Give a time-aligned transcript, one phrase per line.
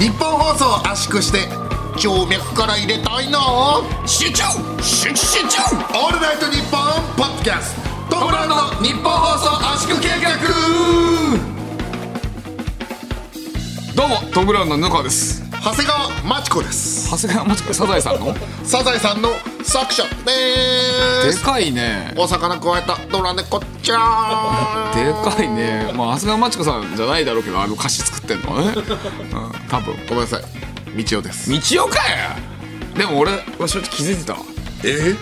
[0.00, 1.40] 日本放送圧縮して
[1.98, 3.38] 静脈から入れたいな
[4.06, 4.44] 集中
[4.82, 5.20] 集中
[5.92, 6.80] オールナイトニッポン
[7.18, 7.76] ポッドキャス
[8.08, 8.16] ト。
[8.16, 10.38] トムブラウンの日本放送圧縮計画。
[13.94, 17.10] どうもトム・ブラウンの布川です長谷川真知子です。
[17.10, 18.34] 長谷川もちこサザエさんの？
[18.64, 19.28] サザエさんの
[19.62, 22.14] 作者でですかいね。
[22.16, 24.96] お魚くわえたドラ猫ちゃん。
[24.96, 25.92] でかいね。
[25.94, 28.82] まあ長谷川真知子さんじゃないだろうけどあの歌詞作ってんのはね、うん、
[29.68, 29.94] 多分。
[30.08, 30.42] ごめんなさい。
[31.04, 31.50] 道夫です。
[31.50, 32.30] 道夫かよ
[32.96, 34.40] でも俺は正直気づいてたわ。
[34.84, 35.14] え？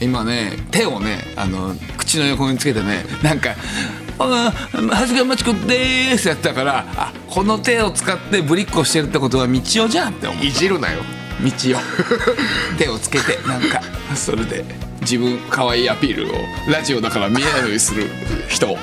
[0.00, 3.54] 今ね手をねあの口の横につけてねなんか
[4.18, 10.44] 「あ長谷川真知子でーす」やったからあこの手を使ってぶりっこしてるってことは道夫じゃんって思う。
[10.44, 11.00] いじるなよ。
[11.42, 11.80] 道夫。
[12.78, 13.80] 手をつけてなんか
[14.14, 14.64] それで
[15.02, 16.34] 自分可愛いアピールを
[16.68, 18.10] ラジオだから見えないようにする
[18.48, 18.76] 人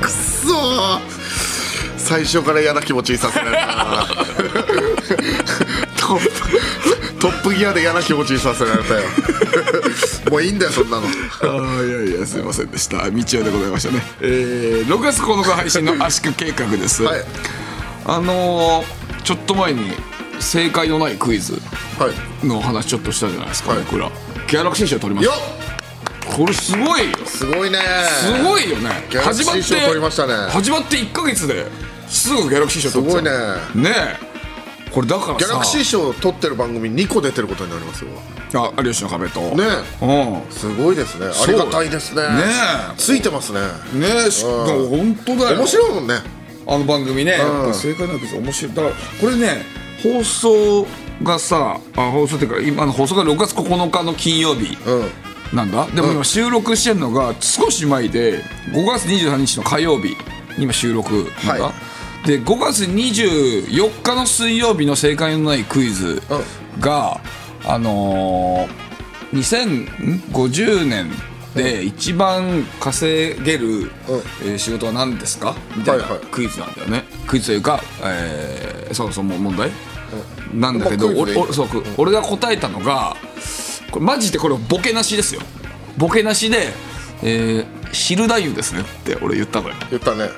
[0.00, 1.00] くそー。
[1.96, 4.06] 最初から嫌な気持ちにさせられたな。
[5.96, 9.02] トップトップギアで嫌な気持ちにさせられたよ。
[10.30, 11.06] もういいんだよそんなの。
[11.06, 12.98] ああいやいやすいませんでした。
[12.98, 14.02] 道夫でございましたね。
[14.20, 17.24] えー、6月9日配信の圧縮計画です、はい。
[18.06, 19.92] あのー、ちょっと前に
[20.38, 21.60] 正解のないクイズ
[21.98, 22.08] は
[22.42, 22.46] い。
[22.46, 23.78] の話ちょっとしたじゃないですか、はい。
[23.80, 24.10] 僕ら。
[24.46, 25.32] ギャラクシー賞取りましよ
[26.24, 27.18] たこれすごいよ。
[27.26, 27.78] すごいね。
[28.20, 29.06] すごいよね。
[29.10, 30.34] ギャラクシー賞取りましたね。
[30.50, 31.66] 始まって1か月で
[32.08, 33.90] すぐギャラクシー賞す取ってたごいね。
[33.90, 34.27] ねえ
[34.98, 35.46] これだからさ。
[35.46, 38.10] ギャラクシー賞を取ってる番組2個出てることになりますよ。
[38.54, 39.40] あ有吉の壁と。
[39.40, 39.64] ね。
[40.02, 40.52] うん。
[40.52, 41.26] すごいですね。
[41.26, 42.22] ありがたいですね。
[42.22, 42.28] ね
[42.94, 42.96] え。
[42.96, 43.60] ついてますね。
[43.94, 45.58] ねえし本当だよ。
[45.58, 46.14] 面白いもんね。
[46.66, 48.74] あの番組ね、やっぱ正解なくて面白い。
[48.74, 49.62] だからこれね
[50.02, 50.86] 放送
[51.22, 54.76] がさあ放送っていうか今の放送が6月9日の金曜日。
[54.84, 55.56] うん。
[55.56, 55.86] なんだ？
[55.86, 60.16] でも今収録してるのが少し前で5月23日の火曜日
[60.58, 61.72] に今収録なんだ、は
[62.28, 66.20] で5月24日の水曜日の正解のないクイズ
[66.78, 67.22] が、
[67.64, 69.96] あのー、
[70.36, 71.10] 2050年
[71.54, 73.90] で一番稼げる、
[74.44, 75.54] えー仕事は何ですか？
[75.74, 76.26] みたいなはいはい。
[76.26, 79.70] クイズなんだよね、クイズというか、えーそうそうもう問題、
[80.52, 81.38] なんだけどまあクイズでいい。
[81.38, 83.16] 俺俺そう俺が答えたのが
[83.90, 85.40] これマジでこれボケなしですよ。
[85.96, 86.74] ボケなしで
[87.24, 89.74] 「えー、汁太夫ですね」って俺言ったのよ。
[89.88, 90.28] 言ったね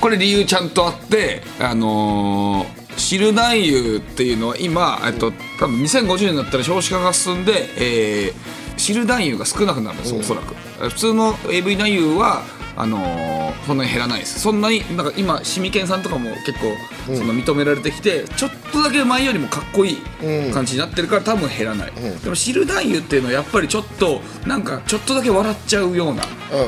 [0.00, 5.30] これ理由ちゃんとあってあのー汁男優っていうのは今、えっと、
[5.60, 10.54] 多分2050年になったら少子化が進んで、えー、汁男優が少なくなるんです、おそらく。
[10.88, 12.42] 普通の AV 男優は
[12.76, 14.38] あのーそんなに減らないです。
[14.38, 21.92] そんなになんか今シミケンさんとかも結構その認められてきて、ちょっとだけ前よりもかっこいい感じになってるから多分減らない、
[22.22, 26.22] でも汁男優っていうのはやっぱりちょっとなんかちょっとだけ笑っちゃうような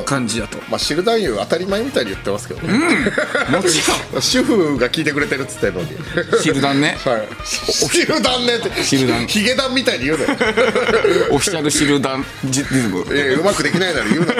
[0.05, 2.73] 感じだと、まあ汁男優当たり前みたいに言ってますけどね。
[3.51, 3.79] もち
[4.13, 4.21] ろん。
[4.21, 5.87] 主婦が聞いてくれてるっつってんのに。
[6.41, 6.97] 汁男ね。
[7.05, 7.27] はい。
[7.45, 8.83] 汁男ねって。
[8.83, 10.29] 汁男ヒゲ男みたいに言うなよ。
[11.31, 13.05] オフィシャルシルダンジリズム。
[13.11, 14.33] えうまくできないなら言うな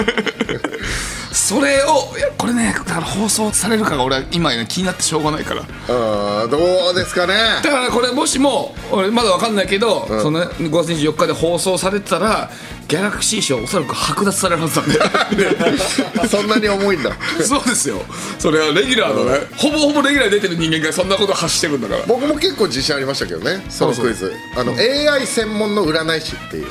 [1.32, 5.62] それをいやこれねだから放送されるかが俺は今ね気になってしょうがないから。
[5.62, 6.58] あーど
[6.90, 7.34] うですかね。
[7.62, 12.50] だからこれもしも俺まだ分かんないけど、そのね5月24日で放送されてたら
[12.88, 17.12] ギャラクシー賞おそらく剥奪されるはずなんでそんなに重いんだ。
[17.44, 18.02] そうですよ。
[18.38, 22.02] それはレギュラーのね、ほぼほぼレギュラーに出てる人間がそんなこと発してるんだから。
[22.06, 24.32] 僕も結構自信ありましたけどねそのクイズ。
[24.56, 26.66] あの AI 専門の占い師っていう、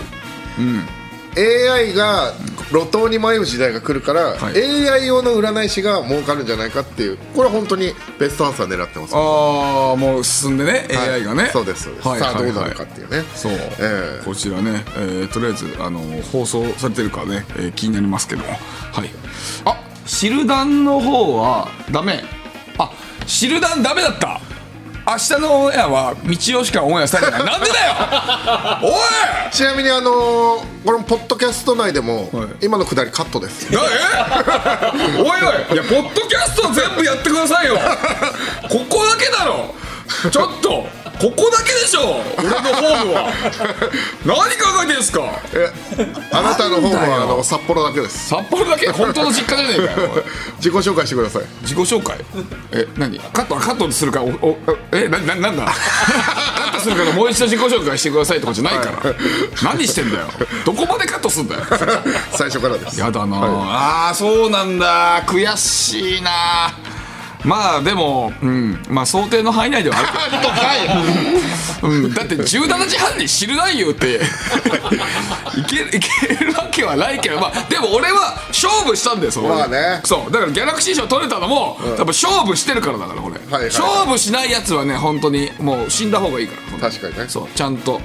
[1.71, 2.33] AI が
[2.71, 4.89] 路頭に迷う時代が来るから、はい。
[4.89, 9.15] AI 用の占い師が儲かるんじゃないかっていうこれは本当にベストアンサー狙ってます。
[9.15, 11.09] ああもう進んでね、はい。
[11.09, 11.49] AI がね。
[11.51, 13.23] そうですそうです、はいさあどうなるかっていうね。
[13.35, 14.21] そう、ええ。
[14.23, 15.99] こちらね、えーとりあえずあの
[16.31, 18.49] 放送されてるかね、えー気になりますけども。
[18.91, 19.09] はい。
[19.65, 22.23] あ汁団の方はダメ。
[22.77, 22.91] あ
[23.25, 24.39] 汁団ダメだった
[25.09, 27.43] 明日のオンエアは道をしかオンエアされない。
[27.43, 27.95] なんでだよ！
[28.83, 29.51] おい！
[29.51, 32.47] ちなみにあのーこのポッドキャスト内でも、はい。
[32.61, 33.71] 今のくだりカットです。
[33.73, 33.83] なえ？
[35.19, 35.73] おいおい！
[35.73, 37.77] いやポッドキャスト全部やってくださいよ。
[38.69, 39.73] ここだけだろ。
[40.31, 40.87] ちょっと
[41.19, 42.21] ここだけでしょ！
[42.37, 43.29] 俺のホームは。
[44.25, 45.21] 何考えてんすか！
[45.53, 45.69] え
[46.31, 48.29] あなたの方なんだよはあの札幌だけです。
[48.29, 48.87] 札幌だけ？
[48.89, 50.23] 本当の実家じゃねえかよ。
[50.57, 51.41] 自己紹介してください。
[51.61, 52.17] 自己紹介？
[52.71, 53.19] え何？
[53.19, 54.21] カットカットするか？
[54.21, 54.57] おお
[54.93, 55.65] えなななんだ？
[55.67, 59.13] カットするからもう一度自己紹介してくださいとかじゃないから。
[59.61, 60.27] 何してんだよ？
[60.65, 61.61] どこまでカットすんだよ？
[62.31, 62.97] 最初からです。
[62.99, 65.21] やだな、はああそうなんだ。
[65.23, 66.71] 悔しいな
[67.45, 70.07] まあでも、うん、まあ想定の範囲内ではある
[71.79, 74.19] けど、 うん、だって17時半に知るないよって。
[75.57, 77.39] いけいけるわけはないけど。
[77.39, 80.01] まあでも俺は勝負したんだよそまあね。
[80.03, 80.31] そう。
[80.31, 86.89] だからギャラクシー賞取れたのも、多分勝負してるからだからこれ、はいはい勝負しないやつはね本当にもう死んだ方がいいから。
[86.89, 87.25] 確かにね。
[87.27, 87.47] そう。
[87.55, 88.01] ちゃんと、はい、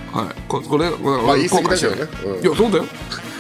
[0.47, 2.07] ここれこれ、まあ言い過ぎだけどね。
[2.25, 2.45] うん。
[2.47, 2.85] いやそうだよ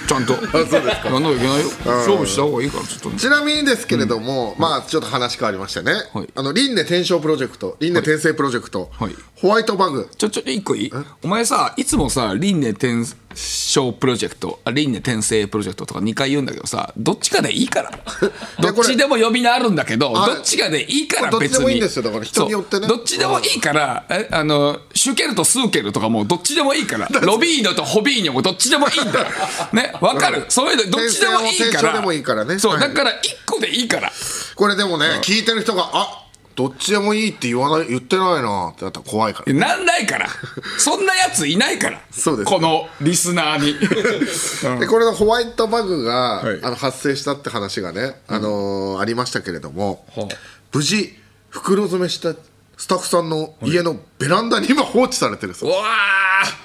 [0.06, 0.34] ちゃんと。
[0.34, 1.08] そうですか。
[1.10, 1.66] やんなきゃいけないよ。
[1.84, 6.28] 勝負した方がいいからちょっとちなみにですけれども、まあちょっと話変わりましてね、はい。
[6.34, 9.14] あの輪廻転生プロジェクト輪廻転生プロジェクト、はい。
[9.36, 10.08] ホワイトバグ。
[10.16, 10.92] ちょちょ一個いい？
[11.22, 13.04] お前さいつもさ輪廻転
[13.34, 17.90] 生プロジェクトあ輪廻転生プロジェクトとか2回言うんだけどさどっちかでいいから。
[18.60, 22.86] どっちでも呼び名あるんだけどはいどっちかでいいからどっち別にでもいいんですよだから人によってね。
[22.88, 29.26] どっちでもいいからえあのシュケルとスーケルとかもうどっちでもいいから ロビーノとホビーニョもどっちでもいいんだよ。
[29.72, 30.44] ねわかる？
[30.48, 31.42] そういうのどっちでも
[32.12, 32.58] いいから。
[32.58, 33.14] そうだから1
[33.46, 34.12] 個でいいから。
[34.54, 36.23] これでもね、聞いてる人があ
[36.54, 39.52] どっちでもいいって言わない言ってないなってなったら怖いから。
[39.52, 40.28] なんないから。
[40.78, 42.00] そんなやついないから。
[42.10, 42.46] そうです。
[42.46, 43.74] このリスナーに。
[44.80, 46.60] でこれのホワイトバグが、はい。
[46.62, 51.16] あの発生したって話がね、あのーありましたけれども、はあ無事
[51.50, 52.34] 袋詰めした
[52.76, 56.63] スタッフさんの家のベランダに今放置されてるんですわー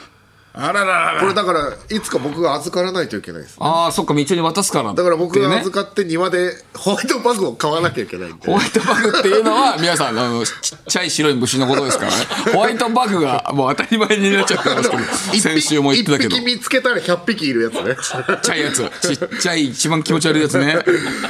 [0.59, 1.21] あらららら。
[1.21, 5.57] これだからいつか僕が預からないといけないですああそっか道に渡すからだから僕がね。
[5.57, 8.45] 預かって庭でホワイトバグを買わなきゃいけないんで。
[8.45, 12.17] ホワイトバグっていうのは皆さんあのちっちゃい白い虫のことですからね。
[12.53, 15.03] ホワイトバグがもう当たり前になっちゃってますけど
[15.41, 16.35] 先週も言ってたけど。
[16.35, 17.95] 一匹見つけたら100匹いるやつね。
[17.95, 18.89] ちっちゃいやつ。
[19.01, 20.77] ちっちゃい一番気持ち悪いやつね。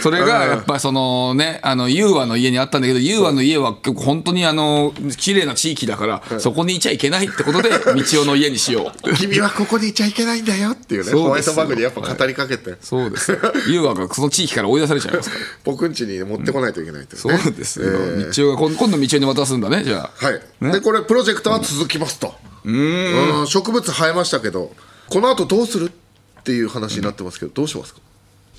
[0.01, 13.31] それがやっぱりそのねあのユーワの家にあったんだけどユーワの家は結構本当にあの綺麗な地域だからそこにいちゃいけないってことで道夫の家にしよう君はここにいちゃいけないんだよっていうねホワイトバグにやっぱ語りかけて、そうです。
[13.31, 13.37] よ
[13.67, 17.81] ユーワがその地域から追い出されちゃいますから僕ん家に持ってこないといけないっていうそね、うです。
[17.81, 17.91] よ、
[18.31, 20.25] 道夫が今今度道夫に渡すんだねじゃあ。
[20.25, 22.33] はい、でこれプロジェクトは続きますと。
[22.63, 23.47] うん。
[23.47, 24.71] 植物生えましたけど
[25.09, 27.99] この後どうするっていう話になってますけど、どうしますか？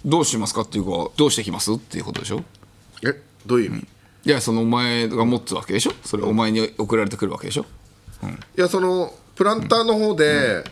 [0.05, 2.43] どうしますかっていうかどうしてきますっていうことでしょ？
[3.03, 3.87] えどういう意味、
[4.25, 5.93] いやそのお前が持つわけでしょ？
[6.05, 7.67] それお前に送られてくるわけでしょ？
[8.57, 10.65] いやそのプランターの方で、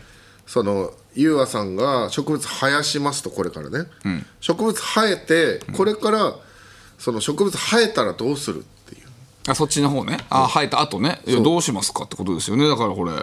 [0.45, 3.87] そのゆうあさんが植物生やしますとこれからね、
[4.41, 6.35] 植物生えてこれから
[6.99, 9.07] その植物生えたらどうするっていう。
[9.47, 10.19] あそっちの方ね。
[10.29, 11.19] あ生えた後ね。
[11.25, 12.69] いやどうしますかってことですよね。
[12.69, 13.15] だからこれ、い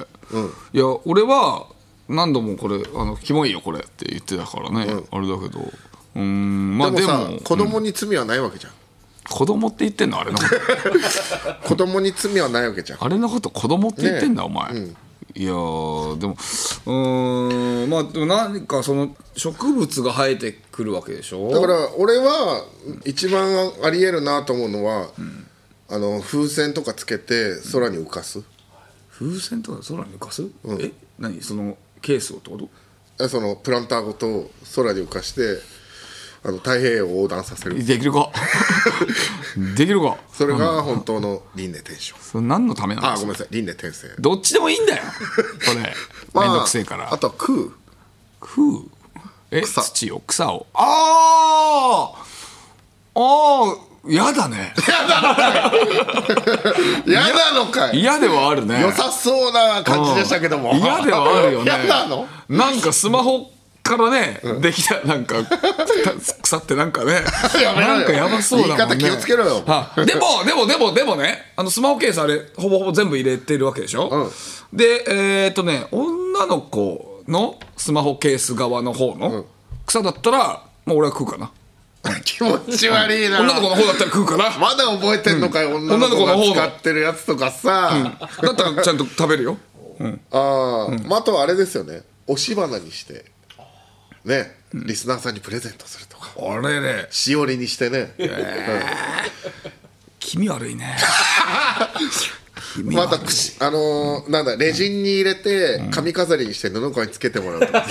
[0.77, 1.69] や俺は
[2.09, 4.81] 何度もこれあのキモいよこれって言ってたからね、
[5.13, 5.61] あれだけど。
[5.61, 8.73] うーんまあでもさ子供に罪はないわけじゃん、
[9.31, 10.45] 子供って言ってんのあれのこ
[11.63, 13.05] と子供に罪はないわけじゃん。
[13.05, 14.73] あれのこと子供って言ってんだ、お前、
[15.39, 21.51] いやーでもうーんまあでも何かその植物が生えてくるわけでしょ？
[21.51, 22.65] だから俺は
[23.05, 25.11] 一番ありえるなと思うのは、
[25.91, 28.43] あの風船とかつけて空に浮かす、
[29.11, 30.49] 風船とか空に浮かす、
[30.81, 31.43] え何？
[31.43, 32.71] そのケースをってこと？
[33.23, 35.59] えそのプランターごと空に浮かして
[36.47, 37.85] あの太平洋を横断させる。
[37.85, 38.31] できるか。
[39.77, 40.17] できるか。
[40.33, 43.49] それが本当の輪廻転生、それ何のためなんあですかごめんなさい。
[43.51, 44.15] 輪廻転生。
[44.23, 45.03] どっちでもいいんだよ。
[45.67, 45.93] これ。
[46.33, 47.73] ま あめんどくせえから、あとは食う
[48.41, 48.83] 食う
[49.51, 49.83] え草。
[49.83, 50.23] 土を？
[50.25, 50.67] 草を？
[50.75, 53.21] あー！
[53.21, 53.79] あー！
[54.15, 54.73] やだね。
[57.07, 57.99] 嫌なのかい。
[57.99, 58.81] 嫌ではあるね。
[58.81, 60.73] 良さそうな感じでしたけども。
[60.75, 61.73] 嫌ではあるよね。
[62.49, 63.51] なんかスマホ
[63.87, 65.37] からね、できたなんか
[66.43, 67.23] 腐ってなんかね
[67.63, 68.97] なんかやばそうだもんね。
[68.99, 69.63] 言い方気をつけろよ。
[69.67, 74.31] はでもでもでもでもねあのスマホケースあれほぼほぼ全部入れてるわけでしょ、
[74.73, 79.47] でえーっとね女の子のスマホケース側の方の
[79.87, 81.51] 草だったらもう俺は食うかな。
[82.25, 83.41] 気持ち悪いな。
[83.41, 84.57] 女の子の方だったら食うかな。
[84.59, 89.59] まだ覚えてんのかよ、女の子が使ってるやつとかさ、だったらちゃんと食べるよ。
[90.31, 92.03] あー、まあ、あとはあれですよね。
[92.29, 93.25] 押し花にして
[94.27, 96.33] ね、リスナーさんにプレゼントするとか。
[96.39, 97.07] あれね。
[97.11, 98.13] しおりにしてね、
[100.19, 100.97] 気味悪いね。
[102.85, 107.87] またあのーなんだレジンに入れて髪飾りにして布川につけてもらうとか、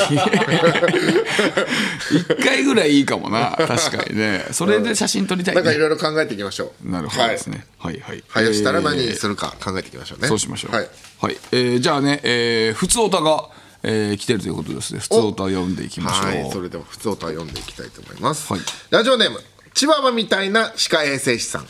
[2.12, 3.56] 一回ぐらいいいかもな。
[3.58, 4.46] 確かにね。
[4.52, 6.90] それで写真撮りたいなんかいねろいろ考えていきましょう。
[6.92, 7.66] なるほどですね。
[7.80, 8.24] はいはい。
[8.28, 10.76] 生やしたら何するか考えていきましょうね、そうしましょう。
[10.76, 10.90] はい、
[11.22, 11.38] はい。
[11.52, 13.50] えーじゃあねえーふつおたが
[13.88, 15.00] えー来てるということですね。
[15.00, 16.26] ふつおた読んでいきましょう。
[16.26, 18.62] はい、それでは普通歌読んでいきたいと思います、はい。
[18.90, 19.40] ラジオネーム
[19.76, 21.68] チワワみたいな歯科衛生士さん。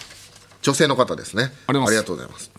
[0.62, 1.52] 女性の方ですね。
[1.68, 1.96] ありがとうございます。
[1.96, 2.52] がとうございます、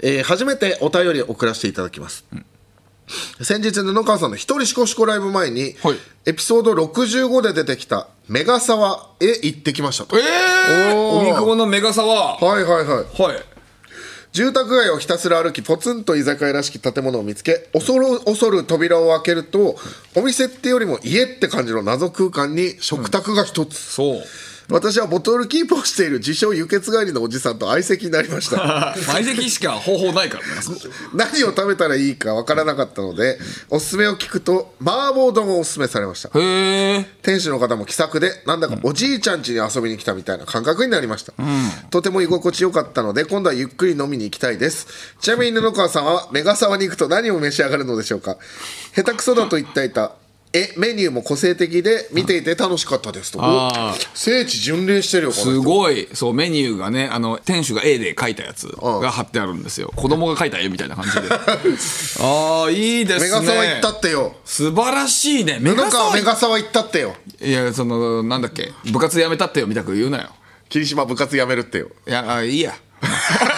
[0.00, 2.24] えー初めてお便りを送らせていただきます、
[3.40, 5.96] 先日布川さんの一人しこしこライブ前に、はい。
[6.26, 10.18] エピソード65で出てきたメガサワへ行ってきましたと。
[10.18, 11.28] ええおー。
[11.28, 12.38] 荻窪のメガサワ。
[12.38, 13.22] ーはいはいはい。
[13.22, 13.51] はい
[14.32, 19.76] 住宅街をひたすら歩きポツンと居酒屋らしき建物を見つけ恐る恐る扉を開けると
[20.16, 24.22] お店ってよりも家って感じの謎空間に食卓が一つ、そう。
[24.72, 28.94] 私はボトルキープをしている自称輸血帰りのおじさんと相席になりました。
[29.04, 30.50] 相席しか方法ないからね。
[31.14, 33.38] 何を食べたらいいかわからなかったので
[33.68, 36.30] おすすめを聞くと麻婆丼をおすすめされました。
[36.38, 36.42] へ
[37.00, 37.06] え。
[37.22, 41.32] 店主の方も気さくでなんだかおじいちゃん家に遊びに来たみたいな感覚になりました、
[41.90, 44.86] とても居心地よかったので今度はゆっくり飲みに行きたいです。
[45.20, 48.38] ちなみに布川さんはメガサワに行くと何を召し上がるのでしょうか。
[48.94, 50.12] 下手くそだと言っていた
[50.54, 54.08] えメニューも個性的で見ていて楽しかったですと、あー。
[54.14, 55.62] 聖地巡礼してるよこすの人。
[55.62, 56.08] ごい。
[56.12, 59.90] そうメニューがねあの店主が A で書いたやつが貼ってあるんですよ。
[59.96, 61.22] 子供が書いた絵みたいな感じで。
[62.20, 63.26] ああいいですね。
[63.26, 64.36] メガサワ行ったってよ。
[64.44, 65.58] 素晴らしいね。
[65.60, 67.16] メ布ガサワ川メガサワ行ったってよ。
[67.40, 68.72] いやそのなんだっけ。
[68.90, 70.28] 部活やめたってよみたく言うなよ。
[70.68, 71.88] 霧島部活やめるってよ。
[72.06, 72.74] いやあいいや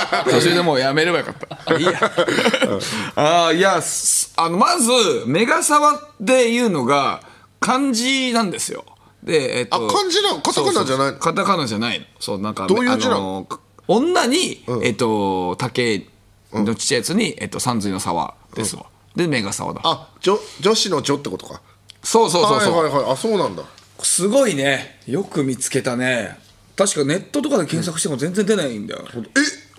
[0.30, 1.74] 途中でもうやめればよかった。
[1.74, 1.92] いいや。
[3.16, 4.90] あーいやすあのまず
[5.26, 7.22] メガサワっていうのが
[7.60, 8.84] 漢字なんですよ。
[9.22, 11.10] でえっとあ漢字なのカタカナじゃない。
[11.10, 12.04] のそうそうカタカナじゃないの。
[12.18, 13.48] そうなんかどういう字なあの
[13.88, 16.06] 女に、えっと竹
[16.52, 19.80] のちっちゃいやつに、えっと三髄の沢ですわ、でメガサワだ。
[19.84, 21.60] あ女女子の女ってことか。
[22.02, 23.12] そうそうそうそう、はいはいはい。
[23.12, 23.62] あそうなんだ。
[24.02, 25.00] すごいね。
[25.06, 26.38] よく見つけたね。
[26.76, 29.20] 確かネットとかで検索しても全然出ないんだよ、え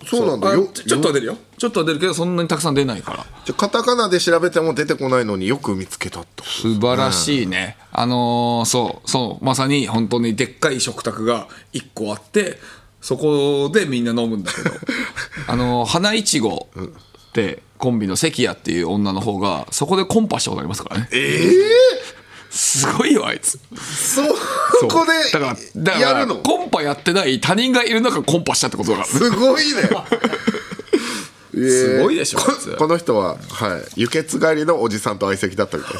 [0.06, 0.52] そうなんだ。
[0.52, 1.38] よあちょっとは出るよ。
[1.56, 3.26] ちょっとは出るけどそんなにたくさん出ないから。
[3.44, 9.44] じゃあカタカナで調べても出てこないのによく見つけたって素晴らしいね、あのーそうそう。
[9.44, 12.58] まさに本当にでっかい食卓が1個あって
[13.00, 14.70] そこでみんな飲むんだけど。
[15.46, 21.08] あのー花いちごってコンビの関谷っていう女の方がそこでコンパしたことありますからね。
[21.12, 22.23] ええ
[22.54, 23.58] すごいよあいつ。
[23.76, 24.22] そ
[24.86, 26.36] こだからでだからやるの？
[26.36, 29.08] コンパやってない他人がいる中コンパしたってことだから。
[29.08, 29.82] ねすごいね。
[31.54, 35.98] えーすごいでしょここの人は、はい、輸血帰りのおじさんと相席だったみたいで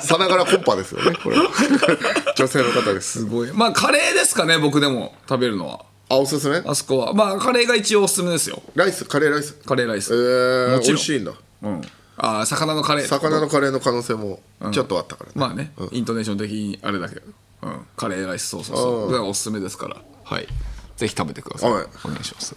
[0.00, 0.06] す。
[0.08, 1.36] さながらコンパですよねこれ。
[2.36, 3.20] 女性の方です。
[3.20, 3.52] すごい。
[3.52, 5.80] まあカレーですかね僕でも食べるのは。
[6.10, 6.62] あおすすめ？
[6.66, 7.12] あそこは。
[7.12, 8.62] まあカレーが一応おすすめですよ。
[8.74, 9.54] ライスカレーライス。
[9.66, 10.14] カレーライス。
[10.14, 10.96] えー、もちろん。
[10.96, 11.32] 美味しいんだ。
[11.62, 11.82] うん
[12.18, 13.06] あー魚のカレー。
[13.06, 14.40] 魚のカレーの可能性も
[14.72, 17.22] ちょっとあったからね、まあね、イントネーション的にあれだけど、
[17.62, 18.64] うん、カレーライスそう。
[18.64, 19.96] そうそうがおすすめですから。
[20.24, 20.48] はい。
[20.96, 21.86] ぜひ食べてください、はい。
[22.04, 22.56] お願いします。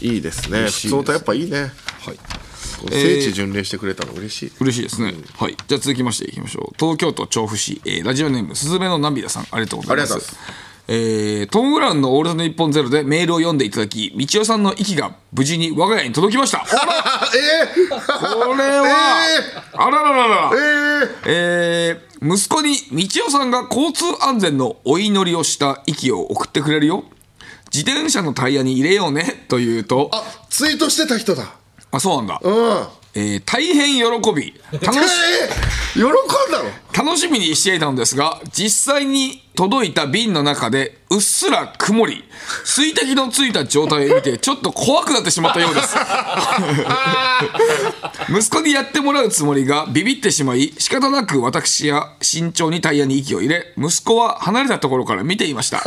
[0.00, 0.66] いいですね。
[0.66, 1.72] 普通とやっぱいいね。
[2.00, 2.18] はい。
[2.90, 5.56] 聖地巡礼してくれたの嬉しい、嬉しいですね、はい。
[5.66, 6.74] じゃあ続きましていきましょう。
[6.78, 9.46] 東京都調布市、えーラジオネームすずめの涙さん。
[9.50, 10.36] ありがとうございます
[10.88, 16.58] えートム・ブラウンの「オールナイトニッポンゼロでメールを読んでいただき道夫さんの息が無事に我が家に届きました。
[16.58, 19.36] あ えこれは、
[19.74, 20.50] あらららら。
[20.50, 27.04] ー、えー、えー息子に道夫さんが交通安全のお祈りをした息を送ってくれるよ。
[27.72, 30.10] 自転車のタイヤに入れようねと言うと。
[30.12, 31.54] あツイートしてた人だ。
[31.92, 32.86] あそうなんだ、うん。
[33.14, 34.02] えー大変喜
[34.34, 34.52] び。
[34.82, 34.98] 楽し
[35.94, 36.70] えー、喜んだの？
[36.96, 42.24] 楽しみにしていたのですが実際に届いた瓶の中でうっすら曇り
[42.64, 45.96] 水滴のついた状態を見てちょっと怖くなってしまったようです。
[48.30, 55.82] 息子にやってもらうつもりがビビってしまい仕方なく私や慎重にタイヤに息を入れ息子は離れたところから見ていました。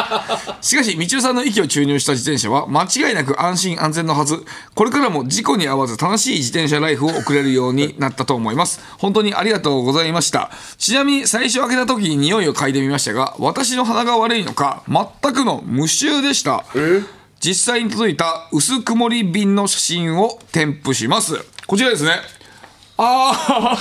[0.60, 4.44] しかし道夫さんの息を注入した自転車は間違いなく安心安全のはず。
[4.74, 8.80] これからも事故に遭わず楽しい自転車ライフを送れるようになったと思います。
[8.98, 10.43] 本当にありがとうございました
[10.78, 16.64] ちなみに最初開けた時に匂いを嗅いでみましたが私の鼻が悪いのか全くの無臭でした。
[17.40, 21.44] 実際に届いた薄曇り瓶の写真を添付します。
[21.66, 22.12] こちらですね。
[22.96, 23.76] あ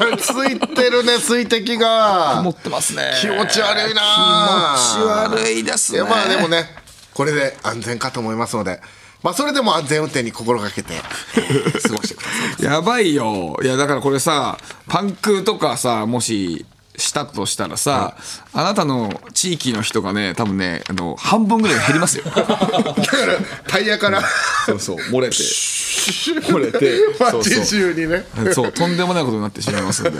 [0.00, 2.42] あ ついてるね水滴が。
[2.42, 3.12] 持ってますね。
[3.20, 4.76] 気持ち悪いな。
[4.94, 5.98] 気持ち悪いですね。
[5.98, 6.68] いやまあでもね
[7.14, 8.80] これで安全かと思いますので
[9.22, 10.94] まあそれでも安全運転に心がけて
[11.36, 12.64] えー 過ごしてください。
[12.64, 13.58] やばいよ。
[13.62, 14.58] いやだからこれさ
[14.88, 16.64] パンクとかさもし
[16.98, 18.16] したとしたらさ、
[18.52, 22.24] あなたの地域の人がね多分ねあの半分ぐらい減りますよ。
[22.24, 24.22] だからタイヤから。
[24.66, 25.36] そうそう漏れて。
[26.42, 26.98] 漏れて。
[27.30, 27.64] そう街そう。
[27.64, 28.24] 中にね。
[28.52, 30.18] そうとんでもないことになってしまいますんで。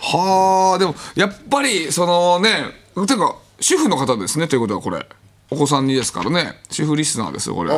[0.00, 2.74] はあでもやっぱりそのね
[3.06, 5.06] ていうか主婦の方ですねということはこれ
[5.48, 6.58] お子さんにですからね。
[6.70, 7.70] 主婦リスナーですよこれ。
[7.72, 7.76] あ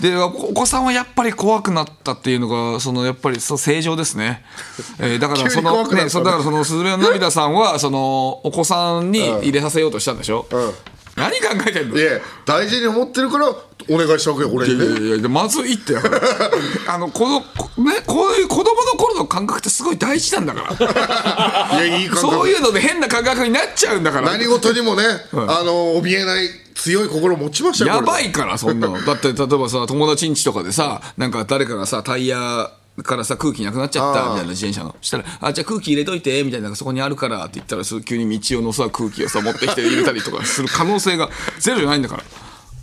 [0.00, 4.44] でおお子さんはやっぱり怖くなったっていうのがそのやっぱりそう正常ですね、
[4.98, 5.94] えーだからそ急に怖くなった。
[5.94, 10.72] ねのねそだからそのすずめの涙さんはそのお子さんに入れさせようとしたんでしょ、うん。
[11.16, 11.98] 何考えてんの？
[11.98, 14.84] いや大事に思ってるからお願いしたわけよ俺いにね。
[14.86, 15.94] やいやいやまずいって
[16.88, 20.74] あのこのこねこういう子供の頃の感覚ってすごい大事なんだか
[21.72, 21.76] ら。
[21.84, 22.32] いやいい感覚。
[22.36, 24.30] そういうので変な感覚になっちゃうんだから。
[24.32, 29.00] 何事にもね、あの怯えない強い心を持ちましたよやばいからそんなの。
[29.04, 32.70] だって例えばさ友達ん家とかでさなんか誰かがさタイヤ
[33.02, 34.94] からさ空気なくなっちゃったみたいな自転車の。
[35.00, 42.24] したら「あじゃあ空気入れといて」みたいな「そこにあるから」って言ったらす急に道用のさ空気をさ持ってきて入れたりとかする可能性がゼロじゃないんだから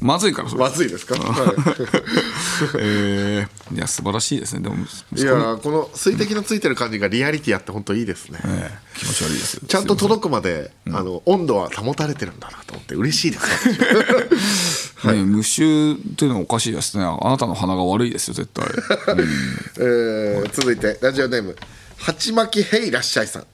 [0.03, 0.59] まずいからそれ。
[0.61, 1.23] まずいですか、 はい。
[2.79, 4.61] えーいや素晴らしいですね。
[4.61, 5.71] でもいやーこ。
[5.71, 14.93] の水滴のついてる感じがリアリティあって本当いいですね、えー気持ち悪いですちゃんと届くまで、あの温度は保たれてるんだなと思って嬉しいです。
[14.97, 17.03] 私ね、無臭っていうのはおかしいですね。
[17.03, 18.65] あなたの鼻が悪いですよ絶対、
[19.79, 21.55] えー続いてラジオネーム
[21.97, 23.45] 鉢巻きへいらっしゃいさん。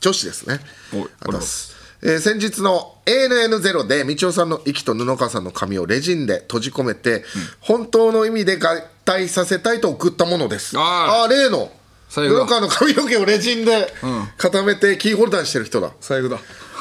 [0.00, 0.60] 女子ですね。
[0.92, 7.24] ありがとうございますえー先日の ANN0 で道夫さんの息と布川さんの髪をレジンで閉じ込めて、
[7.60, 10.76] 本当の意味で合体させたいと送ったものです。
[10.78, 11.22] あー。
[11.24, 11.70] あー例の
[12.10, 13.92] 布川の髪の毛をレジンで
[14.38, 16.38] 固めてキーホルダーにしてる人だ、最悪だ。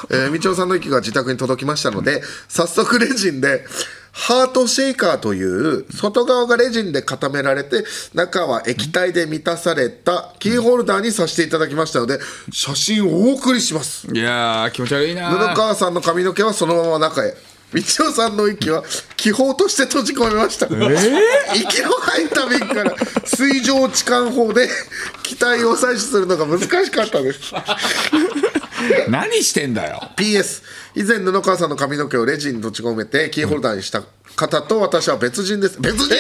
[0.10, 3.66] えー、道夫さんの息が自宅に届きましたので早速レジンで
[4.18, 12.20] ハートシェイカーという外側がレジンで固められて中は液体で満たされたキーホルダーにさせていただきましたので
[12.50, 14.08] 写真をお送りします。
[14.12, 15.30] いやー気持ち悪いな。
[15.30, 17.36] 布川さんの髪の毛はそのまま中へ。
[17.74, 18.84] 道夫さんの息は
[19.18, 22.96] 気泡として閉じ込めました、息の入った瓶から
[23.26, 24.70] 水上置換法で
[25.24, 27.54] 気体を採取するのが難しかったです
[29.10, 30.02] 何してんだよ。
[30.18, 30.62] PS
[30.96, 34.04] 以前布川さんの髪の毛をレジンに閉じ込めてキーホルダーにした
[34.36, 35.78] 方と私は別人です。
[35.80, 36.16] 別人、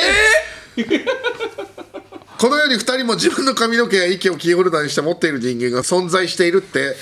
[2.38, 6.96] このように2人も自分の髪の毛や息をキーホルダーにして持っている人間が存在しているって。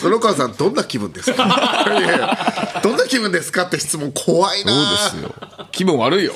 [0.00, 1.84] 布川さんどんな気分ですか？
[2.82, 4.72] どんな気分ですかって質問怖いな。
[5.12, 5.34] そうですよ。
[5.70, 6.32] 気分悪いよ。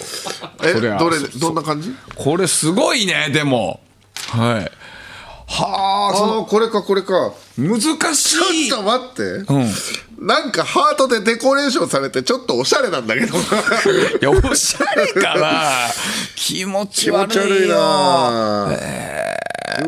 [0.62, 1.92] えどれそどんな感じ？
[2.14, 3.80] これすごいねでも。
[4.28, 4.70] はい
[5.48, 7.32] はあそああこれかこれか。
[7.56, 8.34] 難し
[8.64, 8.68] い。
[8.68, 9.22] ちょっと待って、
[10.18, 13.36] なんかハートでデコレーションされてちょっとおしゃれなんだけど。
[13.38, 13.40] い
[14.20, 15.88] やおしゃれかな。
[16.34, 17.42] 気持ち気持悪いよ。
[17.46, 17.76] ち悪いな。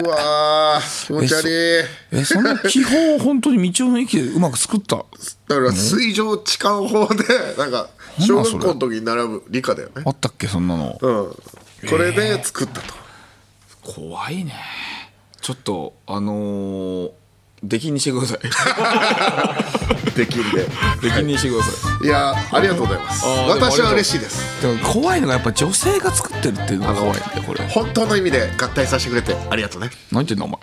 [0.05, 2.17] うわー気持ち悪い。
[2.19, 4.97] えその気泡を本当に道夫の息でうまく作った？
[4.97, 7.25] だから水上置換法で
[7.59, 7.89] なんか
[8.21, 10.03] 小学校の時に習う理科だよね。
[10.07, 10.99] あったっけそんなの。
[11.01, 11.89] うん。
[11.89, 12.95] これで作ったと、
[13.83, 14.55] 怖いね
[15.49, 17.11] ちょっとあのー、
[17.63, 18.39] 出禁にしてください。
[20.15, 20.67] できんで。
[21.01, 22.07] 出禁にしてください。
[22.07, 22.11] い。
[22.11, 23.25] やありがとうございます。
[23.49, 24.61] 私は嬉しいです。
[24.61, 27.67] でも怖いのがやっぱ女性が作ってるっていうのが怖いんこれ。
[27.67, 29.35] 本当の意味で合体させてくれて。
[29.49, 29.89] ありがとうね。
[30.13, 30.61] 何言ってんのお前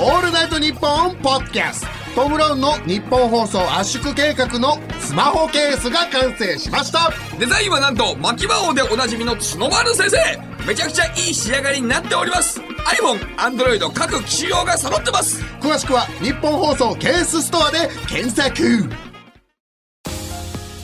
[0.00, 1.82] オールナイトニッポンポッドキャス
[2.14, 2.22] ト。
[2.22, 7.12] トム・ブラウンの日本放送圧縮計画のスマホケースが完成しました。
[7.38, 10.16] デザインはなんと牧場王でおなじみの角丸先生。
[10.66, 12.60] めちゃくちゃいい仕上がりになっております。
[12.60, 15.40] iPhone、Android 各機種用が揃ってます。
[15.60, 18.90] 詳しくは日本放送ケースストアで検索。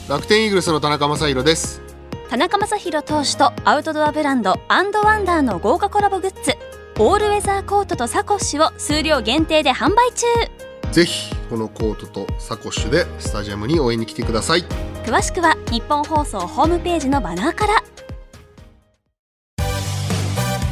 [0.08, 1.82] 楽天イーグルスの田中将大です。
[2.28, 6.56] 田中将大投手とアウトドアブランドアンドワンダーの豪華コラボグッズ
[7.02, 10.26] オールウェザーコートとサコッシュを数量限定で販売中。
[10.92, 14.64] ぜひこのコートとサコッシュでスタジアムに応援に来てください。
[15.02, 17.82] 詳しくは日本放送ホームページのバナーから。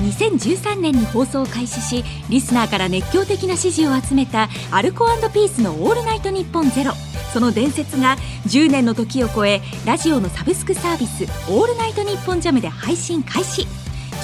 [0.02, 6.92] 2013年に放送を開始しリスナーから熱狂的な支持を集めたアルコピースの「オールナイトニッポンゼロ。
[7.32, 13.66] その伝説が10年の時を超えラジオのサブスクサービス「オールナイトニッポンジャムで配信開始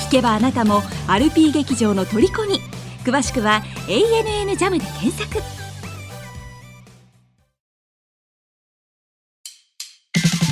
[0.04, 2.60] 聞けばあなたもアルピー劇場の虜に。
[3.04, 5.38] 詳しくは「ANN ジャムで検索。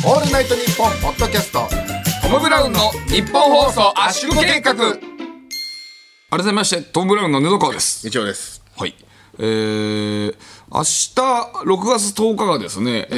[0.04, 1.60] オールナイトニッポンポッドキャスト
[2.22, 4.74] トム・ブラウンの日本放送圧縮計画。
[6.30, 8.06] 改めましてトム・ブラウンの布川です。
[8.06, 8.62] 一応です。
[8.76, 8.94] はい。
[9.38, 10.34] えー、
[10.70, 11.14] 明日
[11.64, 13.14] 6月10日がですね、え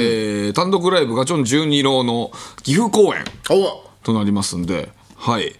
[0.51, 2.31] ー単独ライブガチョン12郎の
[2.63, 5.55] 岐阜公演おとなりますんで、はい。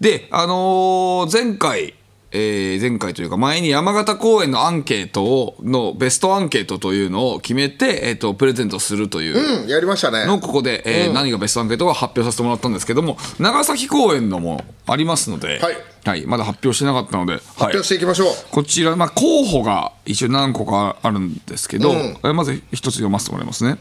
[0.00, 1.94] で、あのー前回、
[2.32, 10.26] えー前回というか前に山形公演のアンケートを、のベストアンケートというのを決めて、えっ、と、プレゼントするといううんやりましたね。
[10.26, 15.60] のここで、えー何がベストアンケートか発表させてもらったんですけども、長崎公演のもありますので、
[16.04, 16.26] はい。
[16.26, 21.96] まだ発表してなかったので、発表していきましょう、こちら、まあ、候補が一応何個かあるんですけど、うん。
[21.96, 23.78] えーまず一つ読ませてもらいますね。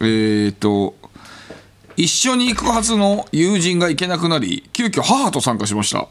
[0.00, 0.94] えっ、と、
[1.96, 6.08] 一緒に行くはずの友人が行けなくなり、急遽母と参加しました。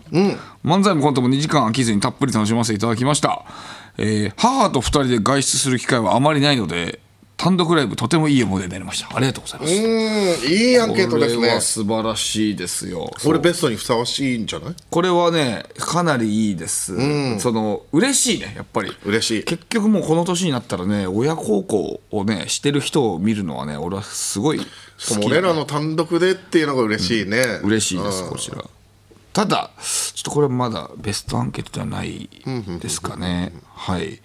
[0.63, 3.43] 漫才もコントも2時間飽きずにたっぷり楽しませていただきました。
[3.97, 6.99] えー母と2人で外出する機会はあまりないので、
[7.37, 9.15] 単独ライブとてもいい思い出になりました。
[9.15, 9.73] ありがとうございます。
[9.73, 11.41] うんいいアンケートですね。
[11.41, 13.11] これは素晴らしいですよ。
[13.23, 14.75] これベストにふさわしいんじゃない？
[14.89, 16.95] これはねかなりいいです、
[17.39, 18.91] その嬉しいねやっぱり。
[19.05, 19.43] 嬉しい。
[19.43, 24.61] 結局もうこの年になったらね親孝行をねしてる人を見るのはね俺はすごい
[25.25, 28.63] 俺らの単独でっていうのが嬉しいね、嬉しいですこちら。
[29.33, 32.29] ただちょっとこれはまだベストアンケートではない
[32.79, 33.51] ですかね。
[33.73, 34.21] はい。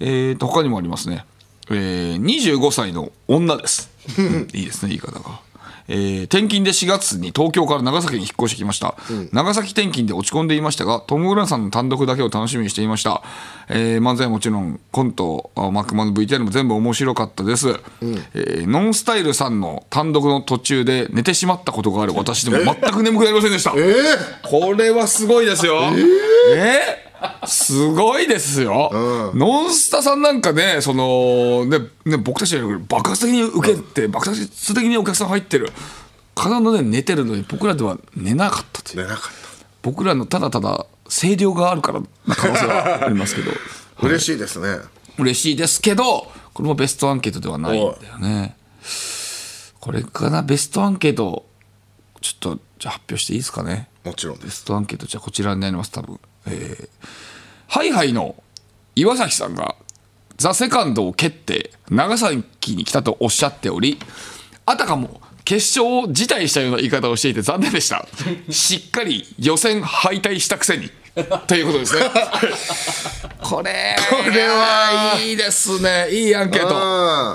[0.00, 1.24] えーと他にもありますね。
[1.70, 3.90] えー、25歳の女です。
[4.52, 5.40] いいですね言い方が
[5.88, 8.94] えー転勤で4月に東京から長崎に引っ越してきました、
[9.32, 13.22] 長崎転勤で落ち込んでいましたがトム・グランさんの単独だけを楽しみにしていました、
[13.68, 17.68] えー漫才はもちろんコントあマックマンの VTR も全部面白かったです、
[18.34, 22.12] えーノンスタイルさんの単独の途中で寝てしまったことがある。
[22.14, 23.78] 私でも全く眠くなりませんでした、こ
[24.74, 25.80] れはすごいですよ。
[26.54, 27.09] えー？
[27.46, 35.70] すごいですよ、ノンスタさんなんかねそのねね僕たちより爆発的に受けて、爆発的にお客さん入ってる。
[36.34, 39.02] 体のね寝てるのに僕らでは寝なかったという。
[39.02, 39.32] 寝なかっ
[39.82, 43.50] 僕らのただただ声量があるからな可能性はありますけど。
[43.50, 43.58] た
[44.06, 44.78] 嬉しいですね。
[45.18, 48.56] 嬉しいですけどこれもベストアンケートではないんだよね。
[49.80, 50.42] これかな？
[50.42, 51.46] ベストアンケート
[52.22, 53.89] ちょっとじゃあ発表していいですかね？
[54.04, 54.46] もちろんです。
[54.46, 56.20] ベストアンケートじゃこちらになります多分。
[56.46, 56.88] えー
[57.72, 58.34] ハイハイの
[58.96, 59.76] 岩崎さんが
[60.36, 63.96] 「THE SECOND を蹴って長崎に来たとおっしゃっており
[64.66, 68.08] あたかも決勝を辞退したような言い方をしていて残念でした。
[68.50, 70.90] しっかり予選敗退したくせに。
[71.46, 72.02] ということですね。
[73.42, 76.08] これこれはいいですね。
[76.10, 76.74] いいアンケート、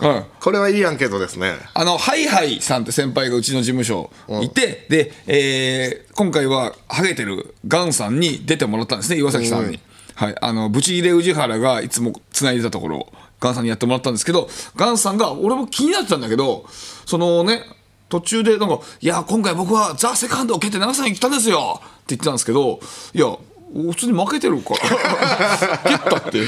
[0.07, 0.15] うん。
[0.15, 0.25] うん。
[0.39, 1.55] これはいいアンケートですね。
[1.73, 4.09] あの、ハイハイさんって先輩がうちの事務所
[4.41, 9.81] いて、で、えー今回はハゲてるガンさんに出てもらったんですね、岩崎さんに。
[10.15, 10.35] はい。
[10.39, 16.65] あの、ブチギレ宇治原がいつも繋いでたところを、ガンさんにやってもらったんですけど、ガンさんが、俺も気になってたんだけど、
[17.05, 17.63] そのね、
[18.07, 22.79] 途中でなんか、いや、今回僕はザ・セカンドを蹴って長崎に来たんですよって言ってたんですけど、
[23.13, 23.35] いや、
[23.75, 24.79] 普通に負けてるから、
[25.89, 26.37] 蹴ったって。
[26.39, 26.41] へ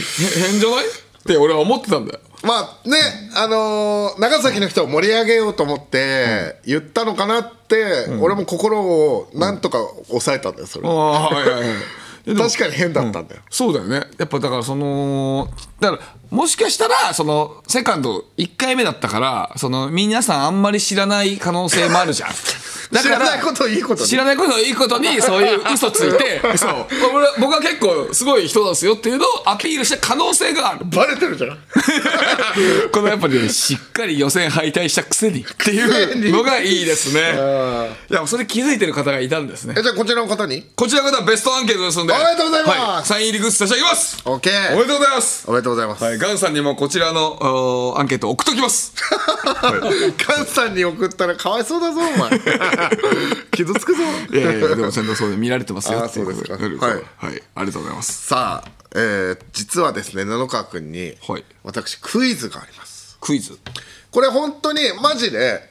[0.50, 0.86] 変じゃない？
[0.86, 0.90] っ
[1.28, 2.20] て俺は思ってたんだよ。
[2.44, 2.98] まあね、
[3.36, 11.68] あのー長崎の人を盛り上げようと思って言ったのかなって、俺も心をなんとか抑えたんだよそれ、ああ、はいはいはい。
[12.38, 14.04] 確かに変だったんだよ、そうだよね。
[14.18, 22.30] やっぱだからそのだからもしかしたらそのセカンド1回目だったからその皆さんあんまり知らない可能性もあるじゃん。
[22.92, 24.10] だ 知らないことをいいことに。
[24.10, 26.86] 知らないことをいいことに そういう嘘ついてそう。
[27.13, 30.80] 俺僕は結構すごい人ですよっていうのをアピールした可能性がある。
[30.86, 31.58] バレてるじゃん。
[32.92, 37.22] このやっぱりねしっかり予選敗退したくせにっていうのがいいですね。
[38.10, 39.76] いやそれ気づいてる方がいたんですね。
[39.78, 40.63] えじゃあこちらの方に？
[40.76, 42.13] こちらの方はベストアンケートですので。
[42.13, 42.80] おめでとうございます。
[42.80, 44.18] はい、サイン入りグッズ差し上げます。
[44.24, 45.44] OK おめでとうございます。
[45.48, 48.94] おめでとうございます、はい、ガンさんにもこちらのおアンケート送っときます。
[50.18, 52.40] カンさんに送ったらかわいそうだぞお前。
[53.52, 54.04] 傷つくぞ。
[54.32, 56.54] いやいや、でもちゃんとそうで見られてますよあそうですか。
[56.54, 56.90] はい、は。
[56.90, 57.04] い。
[57.18, 58.28] はい、ありがとうございます。
[58.28, 61.46] さあ、えー実はですね布川君に、はい。
[61.64, 63.18] 私クイズがあります。
[63.20, 63.58] クイズ？
[64.12, 65.70] これ本当にマジで、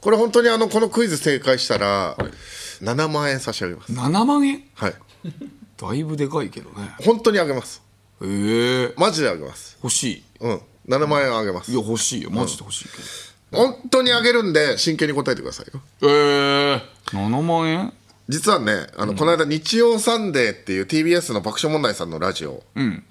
[0.00, 2.16] これ本当にあのこのクイズ正解したら、
[2.82, 3.92] 7万円差し上げます。
[3.92, 4.62] 7万円？
[4.74, 4.94] はい。
[5.80, 6.94] だいぶでかいけどね。
[7.04, 7.82] 本当にあげます
[8.22, 9.78] ええー、マジであげます。
[9.82, 10.22] 欲しい。
[10.40, 10.60] うん。
[10.88, 11.70] 7万円あげます。
[11.70, 12.30] いや、欲しいよ。
[12.30, 12.90] マジで欲しいけ
[13.50, 15.80] 本当にあげるんで真剣に答えてくださいよ。
[16.00, 16.10] ど。
[16.10, 17.92] ええー、7万円？
[18.28, 22.62] 実はねあの、この間「日曜サンデー」っていう TBS の爆笑問題さんのラジオ、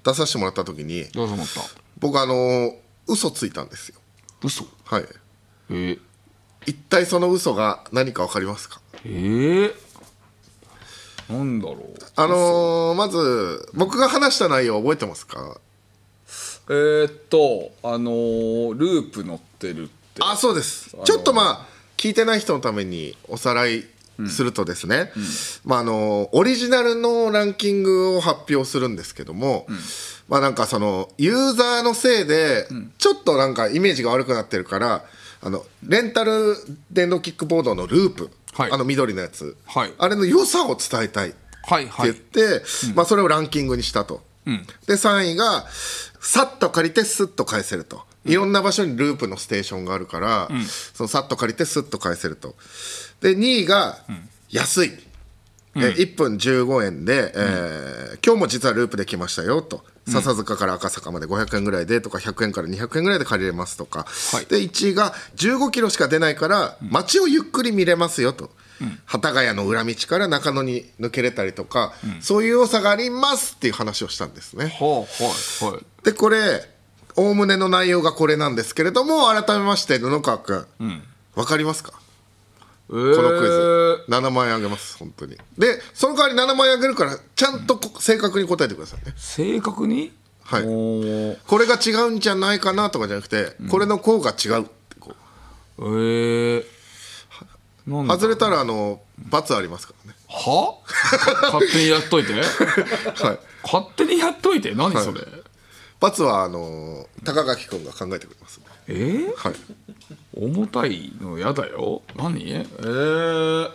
[0.04, 1.60] 出させてもらった時にどうぞ思った。
[1.98, 2.72] 僕あの
[3.08, 3.98] 嘘ついたんですよ。
[4.44, 4.64] 嘘？
[4.84, 5.04] はい。
[5.70, 5.98] えー、
[6.66, 8.80] 一体その嘘が何か分かりますか？
[9.04, 9.74] えー、
[11.28, 11.78] なんだろう。
[12.16, 15.60] あのーまず僕が話した内容覚えてますか？
[16.70, 19.92] えー、っと、あのー、ループ乗ってるって。
[20.20, 20.96] あそうです。
[21.04, 23.84] ちょっとまあ聞いてない人のためにおさらい
[24.28, 25.12] するとですね、
[25.64, 29.66] まああのオリジナルのランキングを発表するんですけども、
[30.28, 32.66] まあなんかそのユーザーのせいで
[32.98, 35.04] ちょっとなんかイメージが悪くなってるから
[35.40, 36.56] あのレンタル
[36.90, 38.72] 電動キックボードのループ、はい。
[38.72, 39.92] あの緑のやつ、はい。
[39.98, 42.12] あれの良さを伝えたいってはいはい。
[42.12, 42.16] 言っ。
[42.16, 42.62] て、
[42.94, 44.22] まあ、それをランキングにしたと、
[44.86, 45.66] で3位が
[46.20, 48.06] さっと借りてスッと返せると。
[48.24, 50.48] いろんな場所にループのステーションがあるから、
[50.92, 52.56] そのさっと借りてスッと返せると。
[53.20, 53.98] で2位が
[54.50, 54.92] 安い、
[55.76, 59.84] え1分15円で、えー今日も実はループで来ましたよと。
[60.08, 64.46] 笹塚から赤坂まで500円ぐらいでとか100円から200円ぐらいで借りれますとか、はい。
[64.46, 68.50] で1位が15キロしか出ないから街をゆっくり見れますよと、
[69.06, 74.66] 幡ヶ谷の裏道から中野に抜けれたりとか、そういう良さがありますっていう話をしたんですね。
[74.80, 75.24] はあ、
[75.66, 75.84] はいはい。
[76.04, 76.68] でこれ
[77.16, 80.66] おおむねの内容がこれなんですけれども改めまして布川君、
[81.36, 81.92] わかりますか？
[82.88, 84.04] ここのクイズ。
[84.08, 85.36] 7万円あげます本当に。
[85.58, 89.12] でその代わり7万円あげるからちゃんとこ正確に答えてくださいね。
[89.16, 90.12] 正確に？
[90.42, 90.62] はい。
[91.46, 95.14] これが違うんじゃないかなとかじゃなくて、これのこうが違うってこ
[95.78, 95.84] う。
[95.84, 96.64] えー、
[97.86, 100.16] なんだ外れたらあの罰ありますからね。
[100.26, 100.78] は？
[101.52, 102.32] 勝手にやっといて？
[102.40, 102.44] はい。
[103.62, 104.74] 勝手にやっといて？
[104.74, 105.20] 何それ、
[106.00, 108.68] 罰はあの高垣君が考えてくれますんで。
[108.88, 109.54] えー、はい
[110.36, 112.02] 重たいの嫌だよ。
[112.16, 112.50] 何？
[112.50, 113.70] えー、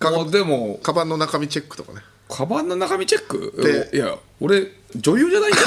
[0.00, 2.00] あでもカバンの中身チェックとかね。
[2.28, 3.90] カバンの中身チェック？
[3.90, 5.66] でいや俺女優じゃないんだよ。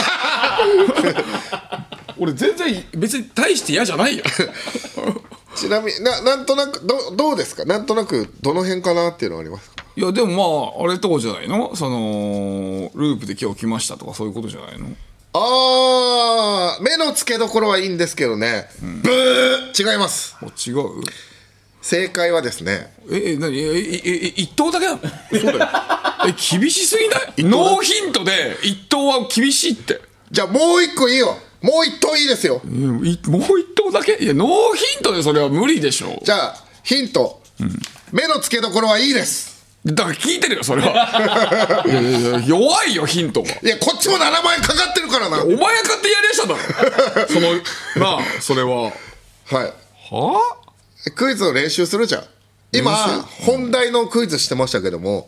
[2.19, 4.23] 俺全然別に大して嫌じゃないよ。
[5.55, 7.65] ちなみにななんとなくどどうですか？
[7.65, 9.83] なんとなくどの辺かなっていうのはありますか？
[9.95, 11.75] いやでもまああれとこじゃないの？
[11.75, 14.87] そのループで今日来ましたとかそういうことじゃないの？
[15.35, 20.35] あー目の付けどころはいいんですけどね、ブー違います。
[20.41, 21.01] あ違う？
[21.81, 22.95] 正解はですね。
[23.11, 23.57] ええ何？
[23.57, 25.07] ええええ一等だけなのそ
[25.39, 25.59] うだよ。
[26.27, 27.43] え厳しすぎない？
[27.43, 29.99] ノーヒントで一等は厳しいって。
[30.31, 31.35] じゃあもう一個いいよ。
[31.61, 32.61] もう一答いいですよ。
[32.63, 34.17] うんいもう一等だけ？
[34.19, 36.19] いやノーヒントでそれは無理でしょ。
[36.23, 37.41] じゃあヒント、
[38.11, 39.52] 目の付けどころはいいです
[39.85, 41.83] だから聞いてるよそれは。
[42.47, 43.49] 弱いよヒントが。
[43.49, 45.43] いやこっちも7万円かかってるからな。
[45.43, 47.27] お前が勝手にやりやしただろ。
[47.27, 47.53] その
[48.17, 48.83] なあそれは。
[48.83, 48.93] はい。
[50.09, 50.57] は
[51.15, 52.23] クイズを練習するじゃん。
[52.75, 52.91] 今
[53.45, 55.27] 本題のクイズしてましたけども、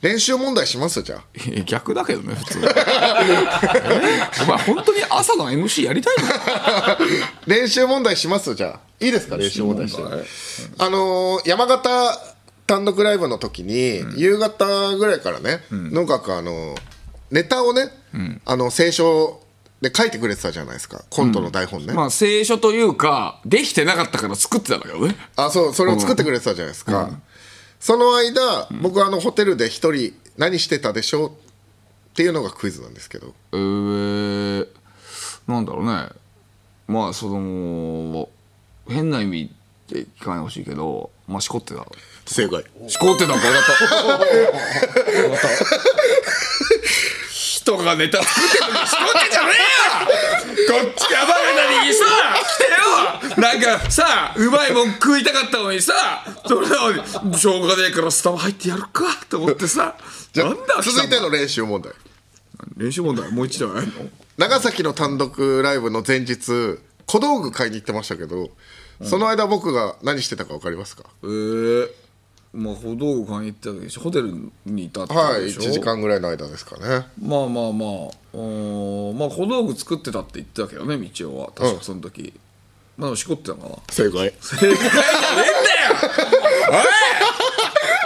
[0.00, 2.60] 練習問題しますじゃあえ逆だけどね普通。
[2.60, 4.42] え？
[4.42, 6.26] お前本当に朝の MC やりたいの？
[7.46, 10.02] 練習問題しますじゃあいいですか練習問題して。
[10.78, 12.35] あのー山形
[12.66, 16.96] 単独ライブの時に、夕方ぐらいからね農学あのー
[17.30, 17.90] ネタをね、
[18.44, 19.40] あの聖書
[19.80, 21.04] で書いてくれてたじゃないですか。
[21.10, 25.16] コントの台本ね、まあ聖書というかできてなかったから作ってたんだけどね。
[25.36, 27.10] あそうそれを作ってくれてたじゃないですか、
[27.80, 31.32] その間、僕はあのホテルで一人何してたでしょうっ
[32.14, 33.34] ていうのがクイズなんですけど。
[33.52, 34.68] えー、
[35.48, 36.08] なんだろうね。
[36.86, 38.28] まあその
[38.88, 39.52] 変な意味
[39.88, 41.84] で聞かないでほしいけどまあしこってた。
[42.26, 42.64] 正解。
[42.88, 44.24] しこってたか分かった分か
[45.36, 45.48] った。
[47.30, 50.84] 人がネタ作ってるのにしこってんじゃねえよ。
[50.84, 52.04] こっちがバカなにさ。
[52.44, 53.42] 来てよ。
[53.42, 55.92] なんかさうまいもん食いたかったのにさ。
[56.46, 56.92] それなの
[57.30, 59.96] にしょうがねえからスタバ入ってやるかと思ってさ。
[60.32, 61.92] じゃあなんだ続いての練習問題。
[62.76, 63.92] 練習問題もう一度やるの？
[64.38, 68.50] 長崎の単独ライブの前日小道具買いに行ってましたけど、
[69.02, 71.04] その間僕が何してたか分かりますか？
[71.22, 71.88] えー、
[72.54, 74.32] まあ小道具買いに行ってたでしょホテル
[74.64, 77.06] にいたってことはいでしょ？1時間ぐらいの間ですかね。
[77.22, 81.52] まあまあまあうーんまあ小道具作ってたって言ってたけどね道夫は。
[81.54, 82.32] 確かその時、
[82.96, 83.76] まあでもしこってたのかな。
[83.90, 84.32] 正解。
[84.40, 84.58] 正解？
[84.60, 84.80] じゃねえ？
[84.80, 86.84] んだよ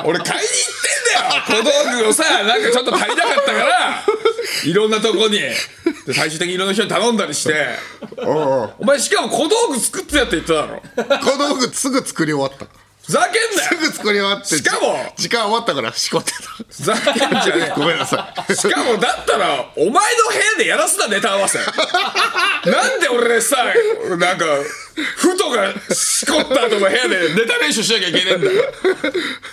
[0.04, 0.10] おい！
[0.16, 1.62] 俺買いに行ってんだよ！
[1.62, 4.02] 小道具をさなんかちょっと足りなかったから
[4.64, 5.38] いろんなとこに。
[6.06, 7.54] で最終的にいろんな人に頼んだりして。
[8.78, 10.82] お前しかも小道具作ってたって言ってただろ。
[11.20, 12.66] 小道具すぐ作り終わった
[13.10, 13.68] ふざけんなよ。
[13.70, 16.38] すぐ作り終わってしかもじ時間終わったからしこってた。
[16.38, 18.54] ふざけんじゃねえごめんなさい。
[18.54, 20.00] しかもだったらお前の部
[20.58, 21.58] 屋でやらすなネタ合わせ。
[22.70, 23.56] なんで俺さ
[24.16, 24.44] なんか
[25.16, 28.72] ふとがしこった後の部屋でネタ練習しなきゃいけねえんだよ。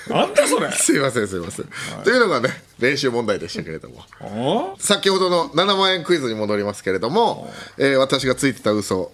[0.10, 0.72] なんだそれ。
[0.74, 1.70] すいませんすいません、
[2.04, 4.06] というのがね練習問題でしたけれども。
[4.22, 9.12] あ先ほどの7万円クイズに戻りますけれども、えー私がついてた嘘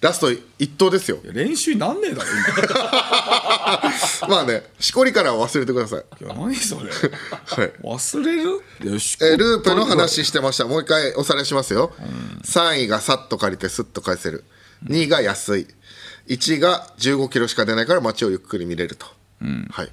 [0.00, 1.18] ラスト1答ですよ。
[1.24, 2.28] 練習になんねえだろ
[4.28, 6.90] まあねしこりからは忘れてください、今いや何それ。
[6.90, 7.72] はい。
[7.82, 8.92] 忘れる？
[8.92, 10.66] よしえーループの話してました。
[10.66, 11.92] もう一回おさらいしますよ、
[12.44, 14.44] 3位がさっと借りてスッと返せる。
[14.84, 15.66] 2位が安い。
[16.28, 19.06] 1位が15キロしか出ないから街をゆっくり見れると、
[19.70, 19.88] はい。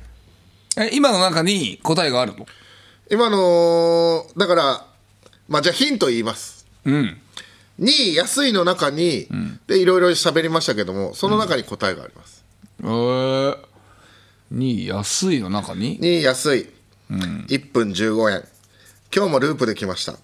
[0.77, 2.45] え今の中に答えがあるの？
[3.09, 4.85] 今のだから
[5.47, 6.67] まあじゃあヒント言います。
[6.83, 7.21] うん。
[7.77, 9.27] 2位安いの中に、
[9.67, 12.45] でいろいろ喋りましたけどもその中に答えがあります、
[12.79, 13.57] えー、
[14.53, 16.69] 2位安いの中に？2位安い、
[17.09, 18.43] 1分15円
[19.15, 20.15] 今日もループで来ました。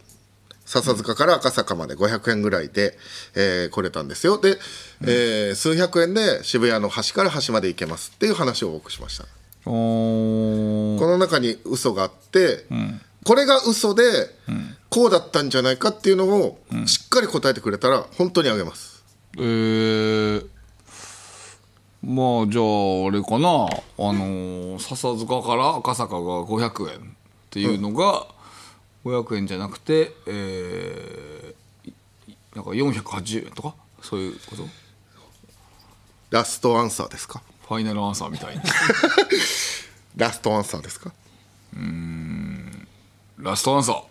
[0.65, 2.97] 笹塚から赤坂まで500円ぐらいで、
[3.35, 4.39] えー来れたんですよ。
[4.39, 4.57] で、
[5.01, 9.25] えー数百円で渋谷の端から端まで行けますっていう話を僕しました。
[9.65, 12.65] おこの中に嘘があって、
[13.23, 14.03] これが嘘で、
[14.89, 19.03] こうだったんじゃないかっていうのをしっかり答えてくれたら本当にあげます。
[19.37, 20.47] えー、
[22.03, 23.47] まあじゃああれかな。
[23.49, 27.01] あのー笹塚から赤坂が500円っ
[27.51, 28.25] ていうのが、
[29.05, 31.93] 500円じゃなくて、えー、
[32.55, 33.75] なんか480円とか？
[34.01, 34.65] そういうこと？
[36.31, 37.43] ラストアンサーですか？
[37.67, 38.61] ファイナルアンサーみたいに
[40.17, 41.11] ラストアンサーですか？
[43.37, 44.03] ラストアンサ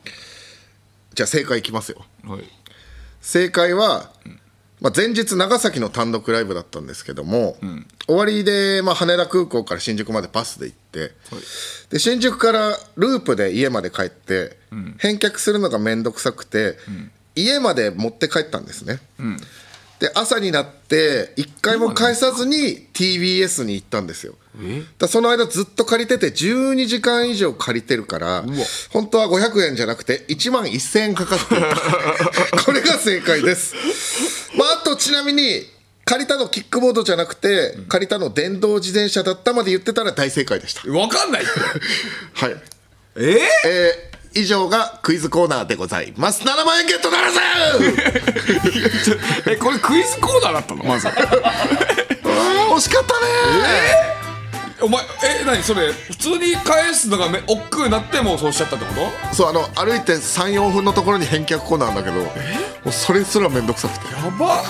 [1.15, 2.05] じゃあ正解いきますよ。
[2.25, 2.45] ーはい。
[3.21, 4.11] 正解は、
[4.81, 7.57] まあ、前日長崎の単独ライブだったんですけども、
[8.07, 11.13] 終わりで、まあ、羽田空港から新宿までバスで行って、
[11.91, 14.57] で新宿からループで家まで帰って、
[14.99, 16.77] 返却するのが面倒くさくて、
[17.35, 19.01] 家まで持って帰ったんですね、
[19.99, 24.35] で朝になって1回も返さずに TBS に行ったんですよ。
[24.59, 24.83] え？
[24.99, 28.45] だその間ずっと借りてて12時間以上借りてるから
[28.93, 31.63] 本当は500円じゃなくて1万1000円かかってる
[32.65, 33.75] これが正解です、
[34.57, 35.63] まあ、あとちなみに
[36.05, 40.83] 借りたのキックボードじゃなくて借りたの電動自転車だったまで言ってたら大正解でした。
[40.83, 41.51] 分かんないって。
[42.47, 42.57] はい。
[43.17, 46.45] ええー以上がクイズコーナーでございます。
[46.45, 47.41] 7万円ゲットならず！
[49.51, 50.85] ー、えこれクイズコーナーだったの？
[50.85, 51.09] まず。
[52.71, 54.30] 惜しかったね
[54.83, 55.03] お前
[55.43, 58.93] え何それ普通に返すのがめ億劫になってもうそうしちゃったってこ
[59.31, 59.35] と？
[59.35, 62.31] そうあの歩いて34分のところに返却コーナーなんだけども
[62.87, 64.15] うそれすら面倒くさくて。
[64.15, 64.63] やば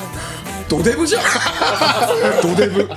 [0.68, 1.22] ドデブじゃん。
[2.42, 2.88] ドデブ。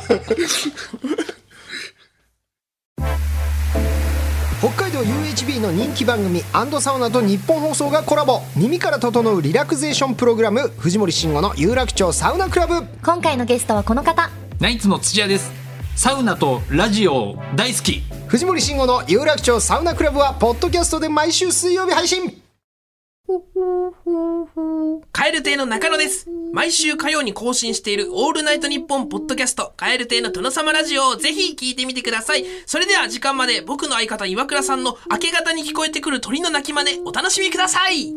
[4.60, 6.42] 北海道 UHB の人気番組
[6.80, 8.42] サウナと日本放送がコラボ。
[8.56, 12.84] 耳から整うリラクゼーションプログラム藤森慎吾の有楽町サウナクラブ。
[13.04, 14.30] 今回のゲストはこの方。
[14.60, 15.52] ナイツの土屋です
[15.96, 22.42] サウナとラジオ大好き藤森慎吾の有楽町サウナクラブはポッドキャストで毎週水曜日配信
[25.12, 26.28] カエル亭の中野です。
[26.52, 32.44] 毎週火曜に更新しているオールナイトニッポンポッドキャスト、カエル亭の殿様ラジオをぜひ聞いてみてください。
[32.66, 38.14] それでは時間まで僕の相方岩倉さんの明け方に聞こえてくる鳥の鳴き真似お楽しみください。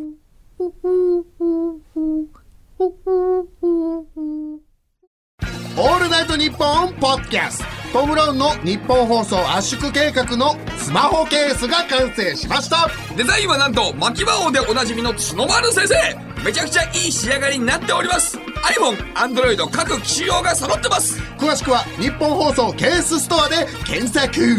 [5.78, 7.58] オールナイトニッポンポッドキャス
[7.92, 8.00] ト。
[8.00, 12.88] トム・ブラウンの日本放送圧縮計画のスマホケースが完成しました。
[13.14, 15.94] デザインはなんと牧場王でおなじみの角丸先生。
[16.42, 18.38] めちゃくちゃいい仕上がりになっております。
[18.38, 21.20] iPhone、Android 各機種用が揃ってます。
[21.38, 24.40] 詳しくは日本放送ケースストアで検索。
[24.40, 24.56] ユ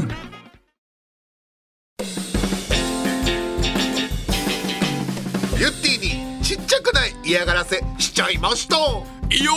[5.68, 8.78] ッティにちっちゃくない嫌がらせしちゃいました。
[8.80, 9.54] オいいよ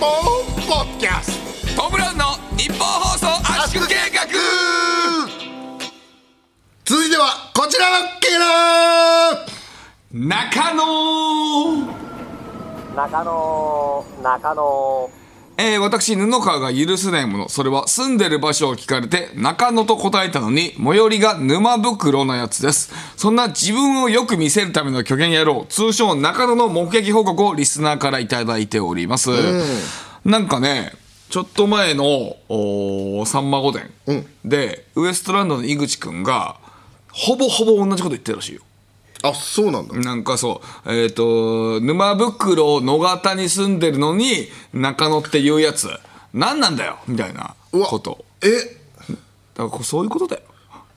[0.00, 1.82] ナイトニッポッドキャスト。
[1.82, 2.24] トム・ブラウンの
[2.56, 4.24] 日本放送圧縮計画。
[6.86, 10.84] 続いてはこちらのケラー中野。
[12.96, 14.04] 中野。
[14.22, 15.19] 中野
[15.62, 22.90] えー、私布川が許せないものそれは住んでる場所を聞かれて中野と答えたのに最寄りが沼袋のやつです。
[23.14, 29.30] そんな自分をよく見せるための虚言野郎通称中野の目撃報告をリスナーからいただいております、
[30.24, 30.92] なんかね
[31.28, 32.36] ちょっと前の
[33.26, 33.84] さんま御殿
[34.42, 36.56] で、ウエストランドの井口くんが
[37.12, 38.62] ほぼほぼ同じこと言ってるらしいよ
[39.22, 45.88] あそうなんだなんかそう、えっ、と、沼袋野方に住んでるのに、中野っていうやつ、
[46.32, 48.24] 何なんだよみたいなこと。
[48.42, 48.80] え？
[49.54, 50.42] だからそういうことだよ。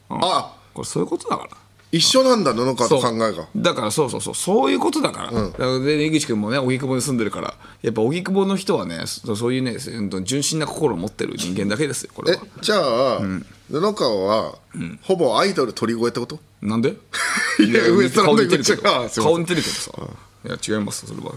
[0.10, 1.50] あこれそういうことだから。
[1.96, 3.48] 一緒なんだ布川と考えが。
[3.56, 4.36] だからそうそうそう。
[4.36, 7.54] そういうことだから,、だからで井口君もね荻窪に住んでるから。
[7.84, 13.20] やっぱ荻窪の人はねそそういうねうん純真な心を持ってる人間だけですよこれえはじゃあ、
[13.70, 14.56] 布川は、
[15.04, 16.40] ほぼアイドル鳥越ってこと？
[16.62, 16.96] なんで？
[17.64, 19.92] いやウエストランド井顔似てるけどさ。
[20.46, 21.32] いや違いますそれは。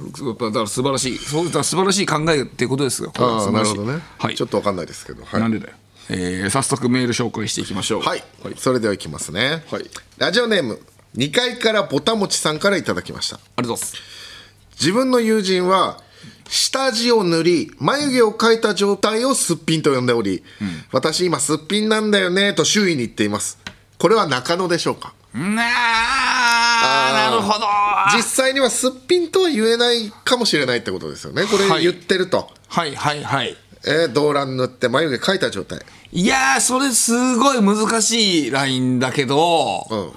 [0.51, 1.19] だから素晴らしい。
[1.19, 4.35] そうだから素晴らしい考えっていうことですよああなるほどね、はい。
[4.35, 5.23] ちょっとわかんないですけど。
[5.25, 5.41] はい。
[5.41, 5.75] なんでだよ、
[6.09, 8.03] えー早速メール紹介していきましょう。
[8.03, 8.23] はい、
[8.57, 9.65] それではいきますね、
[10.19, 10.81] ラジオネーム
[11.17, 13.37] 2階からぼたもちさんからいただきました。
[13.37, 14.03] ありがとうございます。
[14.79, 16.01] 自分の友人は
[16.49, 20.45] 下地を塗り眉毛を描いた状態をすっぴんと呼んでおり、
[20.93, 23.59] 私今すっぴんなんだよねと周囲に言っています。
[23.99, 25.15] これは中野でしょうか？
[25.35, 27.67] なあなるほど。
[28.17, 31.45] 実際にはすっぴんとは言えないかもしれないってことですよね。
[31.45, 31.85] こはい。
[31.85, 35.81] れ言ってると、はいはいはいえー動乱塗って眉毛描いた状態。
[36.13, 40.13] いやーそれすごい難しいラインだけどうん。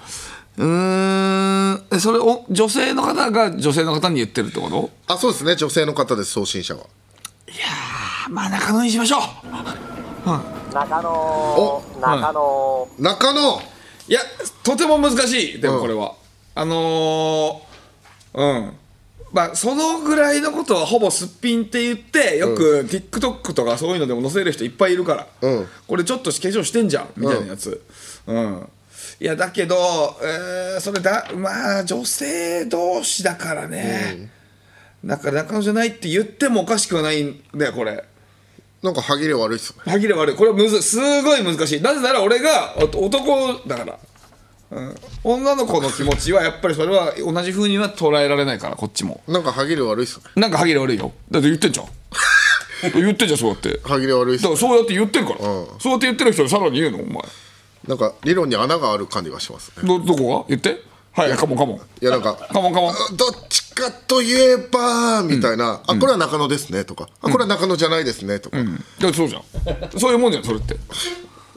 [0.57, 0.65] うー
[1.75, 4.89] んえそれを女性の方が女性の方に言ってるってこと？
[5.07, 5.55] あそうですね。
[5.55, 6.81] 女性の方です送信者は。
[8.25, 9.21] あまあ中野にしましょう。
[10.73, 12.87] 中野中野。
[12.99, 13.61] 中野！
[14.07, 14.19] いや
[14.63, 15.61] とても難しい。
[15.61, 16.13] でもこれは、
[16.55, 18.73] あのーうん
[19.31, 25.67] まあそのぐらいのことはほぼすっぴんって言ってよく TikTok とかそういうのでも載せる人いっぱいいるから、うん。
[25.87, 27.83] これちょっと化粧してんじゃんみたいなやつ。
[28.27, 28.69] うん、
[29.19, 29.75] いやだけど、
[30.21, 34.29] えーそれだまあ女性同士だからね、
[35.03, 38.03] だから中野じゃないって言ってもおかしくはないんだよこれ。
[38.81, 39.73] なんか歯切れ悪いっす。
[39.73, 40.35] ね歯切れ悪い。
[40.35, 41.81] これはむずすごい難しい。
[41.81, 43.99] なぜなら俺がお男だから、
[44.71, 49.21] うん、女の子の気持ちはやっぱりそれは同じ風には捉えられないからこっちも。
[49.27, 50.25] なんか歯切れ悪いっすね。
[50.35, 51.11] なんか歯切れ悪いよ。
[51.31, 51.87] だって言ってんじゃん。
[52.93, 53.79] 言ってんじゃんそうやって。
[53.83, 54.49] 歯切れ悪いっすね。
[54.51, 55.67] だからそうやって言ってるから、うん。
[55.79, 57.23] そうやって言ってる人にさらに言うのお前。
[57.87, 59.87] なんか理論に穴がある感じがしますね。
[59.87, 60.45] どどこが？
[60.49, 60.81] 言って。
[61.11, 61.77] はいカモンカモン。
[61.77, 62.95] いやなんかカモンカモン。
[63.17, 68.65] どっちかといえばみたいな、あこれは中野ですねとか、あこれは中野じゃないですねとか、い
[68.99, 69.43] やそうじゃん。
[69.99, 70.77] そういうもんじゃんそれって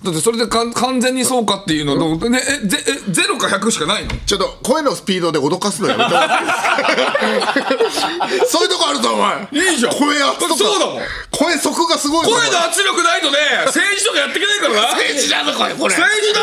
[0.03, 2.77] だってそれでかん完全にそうかっていうのの、ね、えぜ
[3.07, 4.11] えゼロか100しかないの？
[4.27, 6.11] ちょっと声のスピードで脅かすのやめて。
[8.51, 9.47] そういうとこあるぞお前。
[9.53, 9.93] いいじゃん。
[9.95, 10.57] 声圧とか。
[10.57, 11.03] そうだもん。
[11.31, 14.81] 声速がすごいぞ声の圧力ないとね政治とかやっていけないからな。
[14.99, 15.95] 政治だぞこれこれ。
[15.95, 16.41] 政治だ？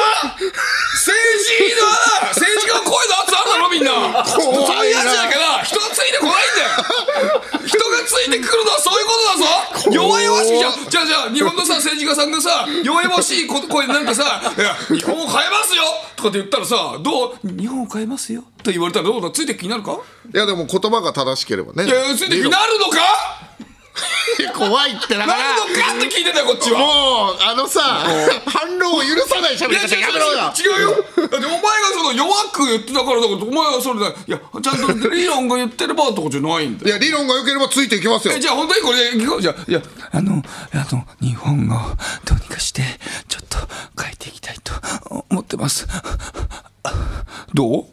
[0.95, 1.81] 政治だ？
[2.31, 4.23] 政治家の声の圧あるだろみんな。
[4.23, 4.43] そう
[4.85, 6.69] いうやつじゃないから人がついてこないんだよ。
[7.67, 9.91] 人がついてくるのはそういうことだぞ。
[9.91, 10.59] 弱々しい。
[10.59, 14.23] じゃんじゃあじゃあ日本のさ政治家さんがさ弱々しいこ声なんかさ
[14.57, 15.83] 「いや日本を変えますよ」
[16.15, 17.37] とかって言ったらさ「どう？
[17.43, 19.31] 日本を変えますよ」と言われたらどうだ？
[19.31, 19.97] ついて気になるか？
[20.33, 21.85] いやでも言葉が正しければね。
[21.85, 22.97] いやついて気になるのか？
[22.97, 22.99] い
[24.43, 25.37] や怖いってだから。
[25.37, 26.79] なるのかって聞いてたよこっちは。
[26.79, 27.81] もうあのさ
[28.45, 29.95] 反論を許さない喋り方。
[29.95, 30.53] やめろよ。
[30.57, 31.03] 違うよ。
[31.29, 31.61] だってお前が
[31.93, 36.87] その弱く言ってたからだからお前はそれでいやちゃんと理論が言ってればとかじゃないんだよ。
[36.87, 38.33] いや理論が良ければついていきますよ。
[38.35, 39.81] えじゃあ本当にこれで聞こうじゃあいや
[40.11, 40.41] あの
[40.73, 42.83] あの日本をどうにかして
[43.27, 43.57] ちょっと
[44.01, 44.73] 変えていきたいと
[45.29, 45.87] 思ってます。
[47.53, 47.85] どう？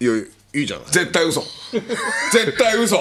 [0.00, 0.12] いや
[0.54, 0.86] いいじゃない。
[0.90, 1.42] 絶対嘘。
[2.32, 2.96] 絶対嘘。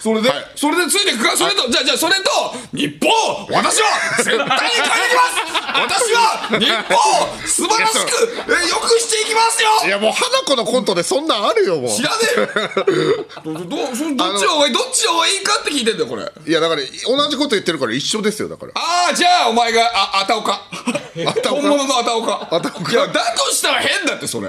[0.00, 0.46] それで、はい。
[0.54, 1.36] それでついていくか？
[1.36, 2.30] それと、じゃあじゃあそれと
[2.72, 3.10] 日本
[3.50, 3.88] 私は
[4.18, 5.58] 絶対に変えてきます。
[5.78, 9.68] 私は日本を素晴らしくえ良くしていきますよ。
[9.86, 11.96] いやもう花子のコントでそんなんあるよもう。
[11.96, 13.26] 知らねえよ。
[13.44, 16.22] どどどっちがいいどっちがいいかって聞いてんだよこれ。
[16.46, 18.72] いやだから同じこと言ってるから一緒ですよだから。
[18.76, 20.62] ああじゃあお前がああたおか。
[21.26, 21.62] あたおか？
[21.62, 22.48] 本物のあたおか。
[22.52, 22.92] あたおか。
[22.92, 24.48] いやだとしたら変だってそれ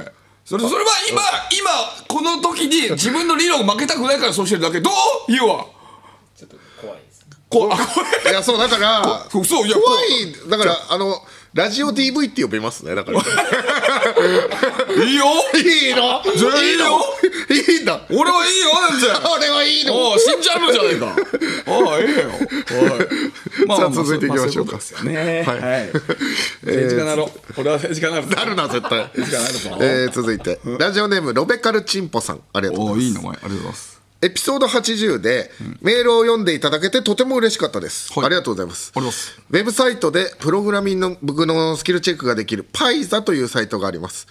[0.50, 1.22] それそれは今
[1.52, 1.70] 今
[2.08, 4.94] この時に自分の理論負けたくないからそうしてるだけどう
[5.32, 5.68] 言うわ。
[6.36, 11.22] ちょっと怖いですこあ怖いいやそうだからこそういや怖いだからあの
[11.54, 13.20] ラジオ DV って呼べますねだから。
[13.20, 13.24] い
[15.10, 15.26] いよ。
[15.56, 16.22] いいの？
[16.34, 16.88] いいよ。
[17.50, 19.10] いいんだ俺はいいよ全然。
[19.36, 19.94] 俺はいいの？
[20.12, 21.16] おう死んじゃうじゃないか。
[21.66, 23.68] おいええよ。
[23.68, 24.78] まさあ続いていきましょうか。
[25.04, 25.44] ね。
[25.48, 25.60] はい。
[25.60, 25.90] はい。
[26.66, 27.32] 政治家なろ。
[27.58, 29.00] 俺は政治家なるなるな絶対。
[29.18, 29.78] 政治家なるぞ。
[29.82, 30.60] えー続いて。
[30.78, 32.42] ラジオネームロベカルチンポさん。
[32.54, 33.06] ありがとうございます。
[33.06, 33.30] おいい名前。
[33.32, 35.50] ありがとうございますエピソード80で
[35.82, 38.26] メールを読んでいただけてとても嬉しかったです、はい。
[38.26, 38.92] ありがとうございます。
[39.50, 44.28] ウェブサイトでプログラミングのスキルチェックができる Paiza というサイトがあります、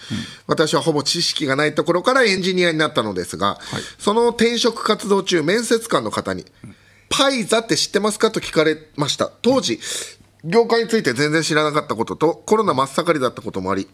[0.46, 3.58] 私はほぼ知識がないところからエンジニアになったのですが、
[3.98, 6.44] その転職活動中面接官の方に
[7.08, 9.32] 「Paiza って知ってますか?」と聞かれました。
[9.40, 9.80] 当時
[10.44, 13.88] 業界について全然知らなかったこととコロナ真っ盛りだったこともあり、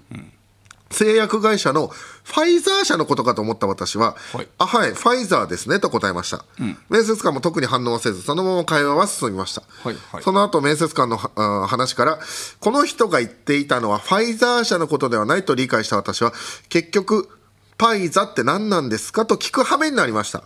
[0.94, 4.48] 製薬会社のファイザー社のことかと思った私は、はい。
[4.58, 6.44] あはいファイザーですねと答えました、
[6.88, 10.22] 面接官も特に反応はせずそのまま会話は進みました、はいはい。
[10.22, 12.18] その後面接官のはあ話から
[12.60, 16.32] この人が言っていたのはファイザー社のことではないと理解した私は
[16.68, 17.28] 結局
[17.76, 20.44] パイザって何なんですかと聞く羽目になりました、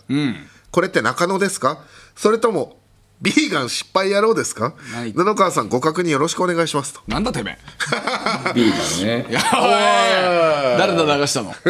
[0.71, 1.79] これって中野ですか？
[2.15, 2.78] それとも
[3.21, 4.73] ビーガン失敗野郎ですか？
[4.93, 5.11] ない。
[5.11, 7.01] 布川さんご確認よろしくお願いしますと。
[7.07, 7.57] なんだてめえ。
[8.55, 9.25] ビーガンね。
[9.33, 11.53] やばい誰だ流したの？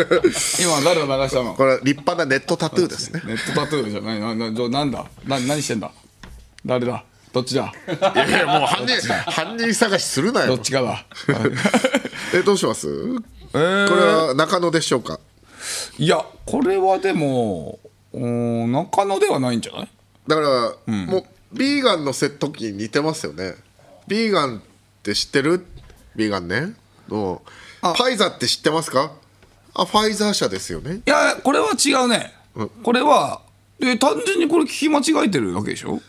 [0.62, 1.56] 今誰だ流したの？
[1.56, 3.22] これ立派なネットタトゥーですね。
[3.26, 5.06] ネットタトゥーじゃないななななんだ？
[5.26, 5.92] な何してんだ？
[6.66, 7.04] 誰だ？
[7.34, 7.74] どっちだ？
[7.88, 10.48] いやいやもう犯人犯人探しするなよ。
[10.48, 11.04] どっちかだ。
[12.36, 13.16] えどうします？
[13.16, 13.22] こ
[13.54, 15.20] れは中野でしょうか？
[15.98, 17.80] いやこれはでも
[18.14, 19.90] うん中野ではないんじゃない？
[20.28, 21.24] だから、もう
[21.54, 23.56] ビーガンの時に似てますよね。
[24.08, 24.62] ビーガンっ
[25.04, 25.66] て知ってる？
[26.16, 26.74] ビーガンね。
[27.08, 27.42] の
[27.82, 27.94] あ。
[27.94, 29.12] ファイザーって知ってますか？
[29.74, 31.02] あファイザー社ですよね。
[31.06, 32.34] いやこれは違うね、
[32.84, 33.42] これは
[33.80, 36.00] で単純にこれ聞き間違えてるだけでしょ？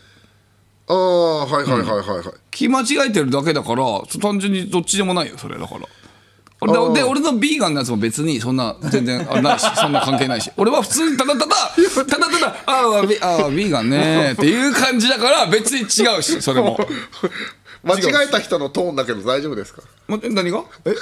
[0.87, 3.85] ああはいはいはいはいはい、聞き間違えてるだけだから
[4.19, 5.81] 単純にどっちでもないよそれだから
[6.61, 10.51] 俺でで俺のビーガンのやつも別にそんな全然あないしそんな関係ないし。
[10.57, 11.55] 俺は普通にただただ
[12.05, 16.77] ただただ「ああビああビーガンね」っていう感じだから別に違うしそれも。
[17.83, 19.81] 間違えた人のトーンだけど大丈夫ですか？
[20.11, 20.59] ま何が？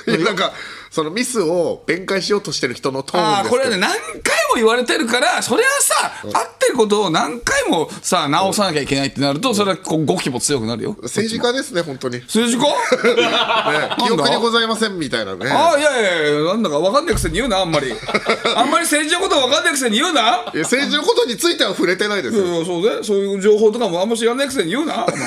[0.08, 0.54] いや なんか
[0.90, 3.82] そのミスを弁解しようとしてる人のトーああこンですけど。
[3.82, 10.98] れはね何回もも言われてるからそれはさ合ってることを何回もさ直さなきゃいけないってなるとそれはこう語気も強くなるよ。
[11.04, 12.70] 政治家ですね本当に、ね、政治家？
[14.06, 15.50] 記憶にございませんみたいなね。
[15.50, 17.94] ああいやいやいやなんだか分かんないくせに言うなあんまり。
[18.56, 20.22] あんまり政治のこと分かんないくせに言うな。
[20.54, 22.66] いや政治のことについては触れてないですよ。
[22.66, 23.04] そうね。
[23.04, 25.20] そういう情報とかもあんま知らないくせに言うなお前。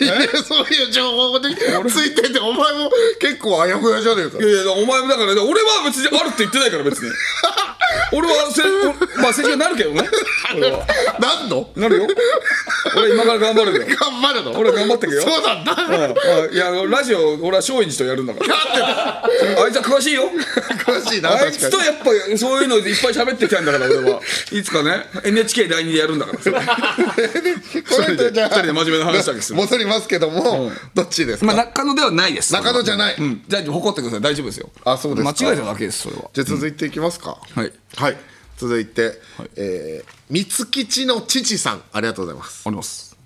[0.00, 1.56] いやそういう情報に
[1.90, 4.38] ついててお前も結構あやふやじゃねえか。
[4.38, 7.10] いやいやお前もだから俺は別にあるって言ってないから別に。
[8.12, 8.62] 俺はせ
[9.20, 10.08] まあ政治家になるけどね。
[10.56, 10.86] 俺は。
[11.18, 11.68] なんの？
[11.76, 12.06] なるよ。
[12.96, 13.96] 俺今から頑張るけど。
[13.96, 14.52] 頑張るの？
[14.52, 15.22] 俺は頑張ってくよ。
[15.22, 15.72] そうなんだ。
[15.72, 16.54] うん。
[16.54, 19.24] いやラジオ俺は松陰寺とやるんだから。
[19.64, 20.30] あいつは詳しいよ。
[20.84, 21.58] 詳しいなあい確かに。
[21.58, 24.20] つとやっぱそういうのでいっぱい喋ってきたんだから俺は。
[24.52, 26.38] いつかね NHK 第2でやるんだから。
[26.42, 26.56] それ
[27.82, 32.52] これでじゃあ二人で真面目な話だけする戻りますけども、どっちですか、まあ中野ではないです。
[32.52, 33.44] 中野じゃないうん。
[33.46, 34.20] じゃあ誇ってください。
[34.20, 34.70] 大丈夫ですよ。
[34.84, 35.44] あそうですか。
[35.44, 36.30] 間違えただけですそれは。
[36.32, 37.72] じゃあ続いていきますか、はい。
[37.96, 38.16] はい。
[38.56, 39.20] 続いて、
[39.56, 42.62] えー三吉の父さんありがとうございます。
[42.66, 43.16] あります。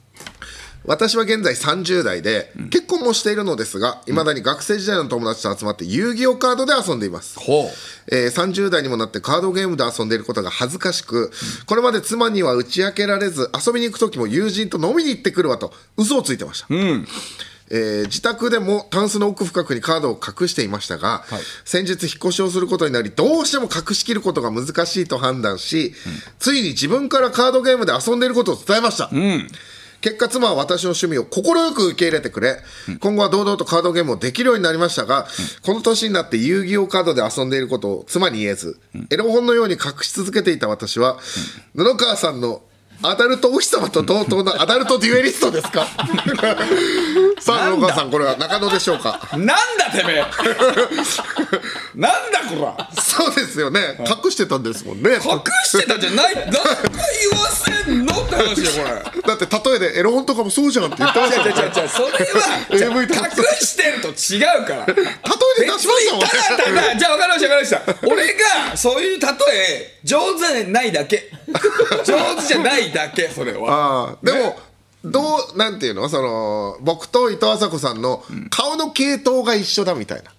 [0.85, 7.39] 私は現在30代で、結婚もしているのですがいまだに学生時代の友達と集まって遊戯王カードで遊んでいます。
[7.39, 7.71] ほ
[8.09, 11.31] えー30代にもなってカードゲームで遊んでいることが恥ずかしく、
[11.67, 16.67] これまで妻には打ち明けられず遊びに行く時も友人と飲みに行ってくるわと嘘をついてました、
[17.71, 21.25] えー自宅でもタンスの奥深くにカードを隠していましたが、
[21.65, 25.95] 先日引っ越しをすることになりどうしても隠しきることが難しいと判断し、
[26.39, 29.09] ついに自分からカードゲームで遊んでいることを伝えました、
[30.01, 31.43] 結果妻は私の趣味を快
[31.75, 32.61] く受け入れてくれ、
[33.01, 35.27] 今後は堂々とカードゲームをできるようになりましたが、
[35.63, 41.19] この年になって遊戯王カードで遊んでいることを妻に言えず、エロ本のように隠し続けていた私は、
[41.77, 42.63] 布川さんの
[43.03, 45.87] アダルトお日様と同等のアダルトデュエリストですか？
[47.41, 49.19] さあ布川さんこれは中野でしょうか？
[49.33, 49.57] なんだ
[49.91, 50.25] てめえ
[51.95, 52.91] なんだこら。
[53.03, 53.97] そうですよね。
[54.01, 55.15] 隠してたんですもんね。
[55.15, 55.21] 隠
[55.65, 56.35] してたじゃない。
[56.35, 56.61] なんか
[57.31, 59.23] 言わせんのって話よこれ。
[59.23, 61.49] だって例えでエロ本とかもそうじゃんって言ってましたもん。
[61.49, 61.89] ね違う違う違う。
[61.89, 63.09] それは隠
[63.61, 64.87] してると違うから。
[64.87, 67.83] 例えで出しましたもんただただじゃあ分かりました分かりました。
[68.07, 71.31] 俺がそういう例え上手じゃないだけ。
[72.05, 74.17] 上手じゃないだけそれは。
[74.23, 74.59] でも、
[75.05, 75.21] ど
[75.55, 76.09] うなんていうの？
[76.09, 80.31] その僕と伊藤麻子さんの顔の系統が一緒だみたいな、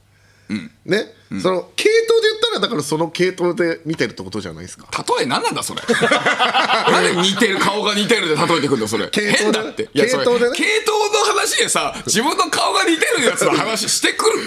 [0.85, 1.05] ね、
[1.41, 4.87] その系統で言ったらだからその系統で見てるってことじゃないですか。
[5.17, 5.81] 例え何なんだそれ？
[6.91, 9.07] なんで似てる顔が似てるで例えてくんだそれ？
[9.09, 9.89] 系統だって。
[9.93, 10.55] 系統でね？
[10.55, 14.39] 系統の話でさ自分の顔が似てるやつの話してくる。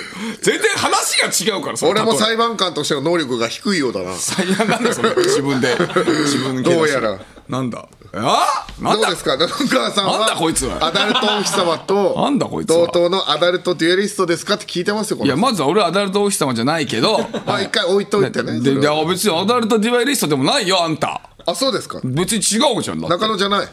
[0.43, 4.15] 全然話が違うから俺も裁判官としての能力が低いようだな。
[4.17, 5.15] 最悪なんだよそれ。
[5.17, 5.77] 自分で。
[6.25, 7.19] 自分どうやら
[7.49, 7.87] なんだ？
[8.15, 8.67] あ？
[8.81, 9.07] なんだ？
[9.07, 9.37] どうですか？
[9.37, 12.77] 布川さんはなんだこいつアダルトお日様となんだこいつは？
[12.87, 18.95] 同等のアダルトデュエリストですかって聞いてますよこれいやまずは俺はアダルトお日様じゃないけど まあ一回置いといてねでいそれは。
[18.97, 21.21] や別にアダルトデュエリストでもないよあんた。
[21.47, 22.01] あそうですか？
[22.05, 23.17] 別に違うじゃんだって。
[23.17, 23.69] 中野じゃない？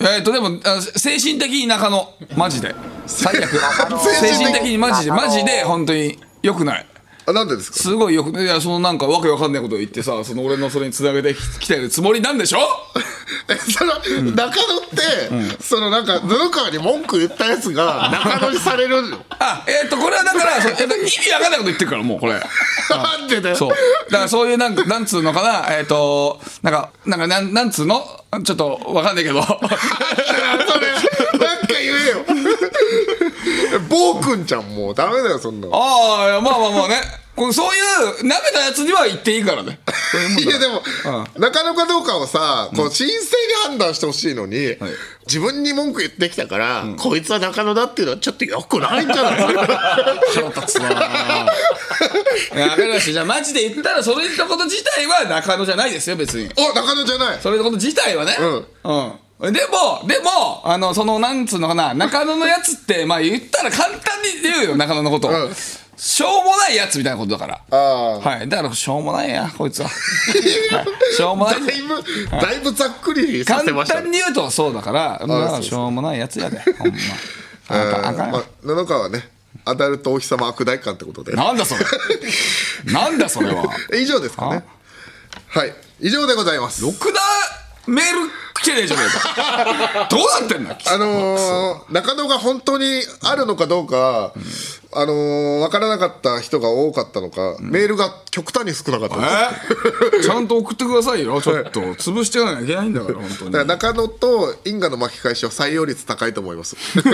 [0.00, 2.12] えー、とでもあ精神的に中野。
[2.36, 2.74] マジで。
[3.06, 3.50] 最悪。
[4.20, 5.12] 精精神的にマジで。
[5.12, 6.86] マジで本当によくない
[7.26, 7.78] あなんでですか？
[7.78, 12.58] すごいよくいやそのなんかわけわかんないことを言ってさその俺のそれにつなげてきてるつもりなんでしょ？
[13.48, 13.94] えその
[14.32, 19.18] 中野って、そのなんか布川に文句言ったやつが中野にされるの？
[19.38, 22.34] あえっ、とこれはだからそえっと意味わかんないこと言ってるからもうこれ。
[22.90, 23.56] なんでだよ。
[23.56, 23.70] そう。
[23.70, 23.76] だ
[24.18, 28.04] からそういうなんかなんつうのかなえっ、となんかなんかなんなんつうの？
[28.44, 29.42] ちょっとわかんないけど。
[29.46, 32.24] それなんか言えよ
[33.92, 35.76] 暴君ちゃんもうダメだよそんなの。
[35.76, 36.96] ああいやまあまあまあね。
[37.34, 37.78] これそうい
[38.20, 39.80] うなめたやつには言っていいからね。
[40.10, 40.82] そういうもんだいやでも、
[41.38, 43.10] 中野かどうかをさこう神聖に
[43.64, 44.76] 判断してほしいのに、
[45.26, 49.34] 自分に文句言ってきたから、こいつは中野だっていうのはちょっとよくないんじゃない？
[49.40, 50.90] 腹立つな。
[50.90, 50.94] い
[52.58, 53.12] やわかりました。
[53.12, 56.50] じゃあマジで言ったらそれのこと自体は中野じゃないですよ別に。
[56.58, 57.40] お中野じゃない。
[57.40, 58.36] それのこと自体はね。
[58.84, 59.12] うん、
[59.50, 65.54] でもでもあのそのなんつうのかな中野のやつって まあ言ったら簡単に言うよ中野のこと、うん。
[65.96, 67.76] しょうもないやつみたいなことだから。
[67.76, 68.48] はい。
[68.48, 71.60] だからしょうもないやこいつは、 はい、しょうもない。
[71.60, 73.94] だいぶだいぶざっくりさせ簡ました。
[73.96, 76.94] ね単に言うとそうだからまあしょうもないやつやでほんま。
[77.68, 79.28] あかんまあ、布川はね
[79.64, 81.32] アダルトお日様悪大官ってことで。
[81.32, 81.84] なんだそれ。
[82.92, 83.64] なんだそれは。
[83.92, 84.64] 以上ですかね。
[85.48, 85.74] はい。
[86.00, 86.82] 以上でございます。
[86.82, 87.20] ろくな
[87.86, 94.32] メール来来てねえじゃねえか どうなってんだあのー中野が本当にあるのかどうか、
[94.94, 99.16] あのー分からなかった人が多かったのか、メールが極端に少なかった。
[100.10, 100.18] です。
[100.20, 100.22] え？
[100.24, 101.40] ちゃんと送ってくださいよ。
[101.42, 101.80] ちょっと。
[101.80, 103.50] 潰していかなきゃいけないんだから本当に。
[103.52, 106.76] だから中野と因果の巻き返しは採用率高いと思います。
[106.92, 107.04] 送っ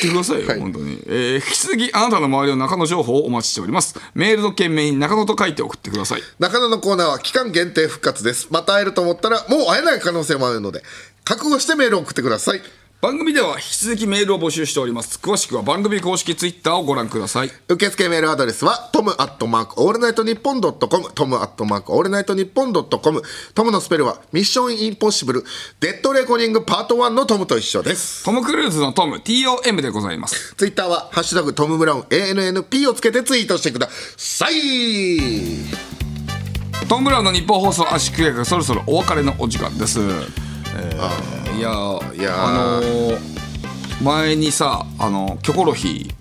[0.00, 3.94] てくださいよ、本当に、えー引き続きあなたの周りの中野情報をお待ちしております。
[4.14, 6.22] メールの件名に中野と書いて送ってください。
[6.38, 8.48] 中野のコーナーは期間限定復活です。
[8.50, 10.82] また会えると思ったら、もう会えない可能性もあるので、
[11.24, 12.60] 覚悟してメールを送ってください。
[13.04, 15.18] 番組では引き続きメールを募集しております。
[15.22, 17.50] 詳しくは番組公式ツイッターをご覧ください。
[17.68, 23.20] 受付メールアドレスはトムアットマークオールナイトニッポンドットコムトムアットマークオールナイトニッポンドットコム
[23.52, 25.44] トムのスペルはミッションインポッシブル
[25.80, 28.24] デッドレコーディングパート1のトムと一緒です。
[28.24, 30.54] トム・クルーズのトム TOM でございます。
[30.56, 34.54] ツイッターは「ハッシュタグトム・ブラウン ANNP」をつけてツイートしてください
[36.88, 41.58] トム・ブラウンの日本放送圧縮計画そろそろお別れのお時間です、えー。
[41.58, 42.44] いやーいやー。
[42.44, 43.34] あのー
[44.02, 46.12] 前にさ「あのキョコロヒー」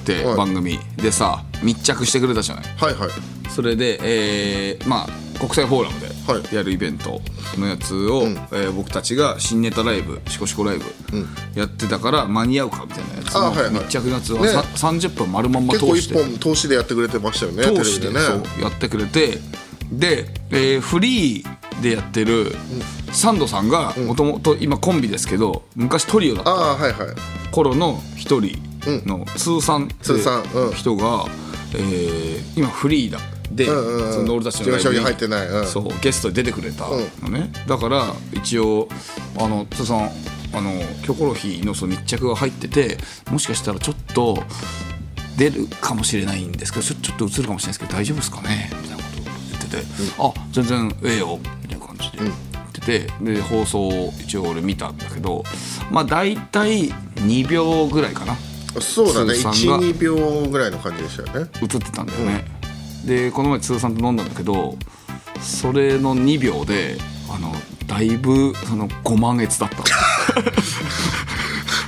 [0.00, 0.36] ってはい。
[0.36, 2.64] 番組でさ、密着してくれたじゃない。
[2.78, 3.10] はいはい。
[3.50, 5.08] それで、えーまあ
[5.38, 5.96] 国際フォーラム
[6.32, 6.48] はい。
[6.50, 7.20] でやるイベント
[7.58, 10.84] のやつを、えー僕たちが新ネタライブシコシコライブ
[11.54, 13.72] やってたから間に合うかみたいなやつあはいはい。
[13.72, 14.48] の密着のやつは、ね。
[14.48, 16.14] さ30分丸まんま結構通して。
[16.14, 18.18] 一本投資でやってくれてましたよね通してね。
[18.20, 19.38] そうやってくれて
[19.90, 22.54] で、えーフリーでやってる
[23.12, 27.16] サンドさんがもともと今コンビですけど昔トリオだったああはいはい。
[27.50, 28.60] 頃の一人
[29.06, 31.26] の通算って人が、
[31.74, 33.18] えー今フリーだ
[33.50, 35.46] で、うんうん俺たちのライブに入ってない。
[35.46, 35.66] うん。
[35.66, 38.88] そうゲストで出てくれたのね、だから一応
[39.38, 40.10] あの通さん
[40.52, 40.70] あの
[41.02, 42.98] キョコロヒーのその密着が入ってて
[43.30, 44.38] もしかしたらちょっと
[45.36, 48.70] 出るかもしれないんですけどちょちょっと映るかもしれないですけど大丈夫ですかね？
[48.82, 49.04] みたいな
[49.70, 49.84] てて、
[50.18, 52.32] あ全然ええよみたいな感じで言っ
[52.72, 55.44] てて、で放送を一応俺見たんだけど
[55.90, 58.36] まあ大体2秒ぐらいかな。
[58.80, 59.34] そうだね。
[59.34, 61.50] 通算が12秒ぐらいの感じでしたよね。
[61.60, 62.44] 映ってたんだよね、
[63.04, 64.76] でこの前通算と飲んだんだけど
[65.40, 66.96] それの2秒で
[67.28, 67.52] あの
[67.86, 69.68] だいぶその5万円だった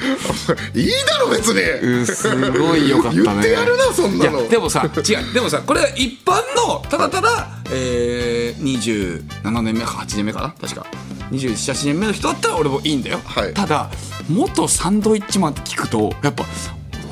[0.75, 1.61] いいだろ別に。
[1.61, 3.23] うんすごいよかったね。
[3.25, 4.49] 言ってやるなそんなの。
[4.49, 5.33] でもさ違う。
[5.33, 10.87] でもさこれは一般のただただ、えー、27年目か8年目かな確か。
[11.31, 13.55] 278年目の人だったら俺もいいんだよ、はい。
[13.55, 13.91] ただ
[14.29, 16.45] 元サンドイッチマンって聞くとやっぱ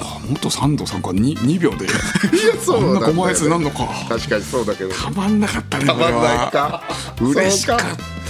[0.00, 1.86] あ元サンドさんか 2, 2秒で。
[1.86, 1.92] いや
[2.62, 3.88] そうこんななんだよね5万円になるのか。
[4.08, 4.90] 確かにそうだけど。
[4.94, 6.82] たまんなかったねたまんないか。
[7.20, 7.78] 嬉しかっ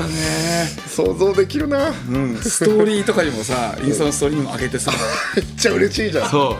[0.00, 0.66] そうたね。
[0.86, 1.92] 想像できるな。
[2.42, 4.92] ストーリーとかにもさインスタのストーリーにも上げてさ。
[5.36, 6.30] めっちゃ嬉しいじゃん。
[6.30, 6.58] そ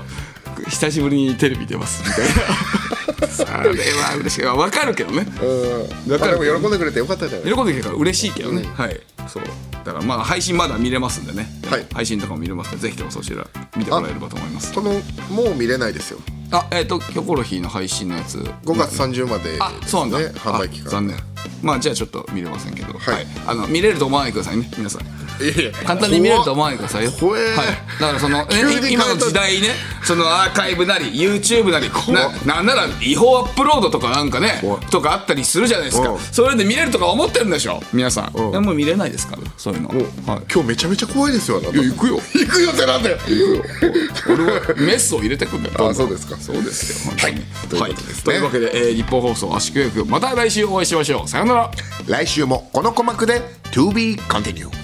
[0.59, 0.65] う。
[0.69, 3.27] 久しぶりにテレビ出ますみたいな。
[3.29, 4.43] それは嬉しい。
[4.43, 5.27] 分かるけどね。
[5.43, 6.09] うん。
[6.09, 7.53] だからも喜んでくれてよかったじゃない。
[7.53, 9.01] 喜んでくれるから嬉しいけどね、はい。
[9.27, 9.43] そう。
[9.85, 11.87] だからまあ配信まだ見れますんでね、はい。
[11.93, 14.73] 配信とかも見れますのでぜひともそちら見てもらえればと思います。
[14.73, 14.93] この
[15.31, 16.19] もう見れないですよ
[16.53, 18.39] あえっ、とキョコロヒーの配信のやつ。
[18.39, 20.89] 5月30まであそうなんだ、ね販売期間。
[20.89, 21.17] あ残念。
[21.63, 23.15] まあじゃあちょっと見れませんけど、はい。
[23.15, 25.03] はい、あの見れると思わないでくださいね皆さん。
[25.87, 27.11] 簡単に見れると思わないでくださいよ。
[27.11, 28.01] はい。
[28.01, 28.47] だからその
[28.91, 29.69] 今の時代ね、
[30.05, 31.91] そのアーカイブなり YouTube なり
[32.47, 36.11] ななんなら違法アップロードとかなんかねとかあったりするじゃないですか。
[36.11, 36.19] うん。
[36.19, 37.81] それで見れるとか思ってるんでしょ。
[37.93, 38.37] 皆さん。
[38.37, 38.51] うん。
[38.51, 39.89] いやもう見れないですからそういうの。
[39.89, 39.99] はい。
[40.53, 42.17] 今日めちゃめちゃ怖いですよいや行くよ。
[42.17, 42.71] 行くよ。
[42.73, 43.19] ってなんだよ。
[44.29, 45.91] 俺はメスを入れてくんだよ。
[45.91, 47.11] あそうですかそうですよ。
[47.11, 51.29] 本当にということですねというわけで、えー日本放送圧縮予約また来週お会いしましょう。
[51.29, 51.71] さよなら。
[52.07, 53.41] 来週もこの鼓膜で
[53.73, 54.80] To be continue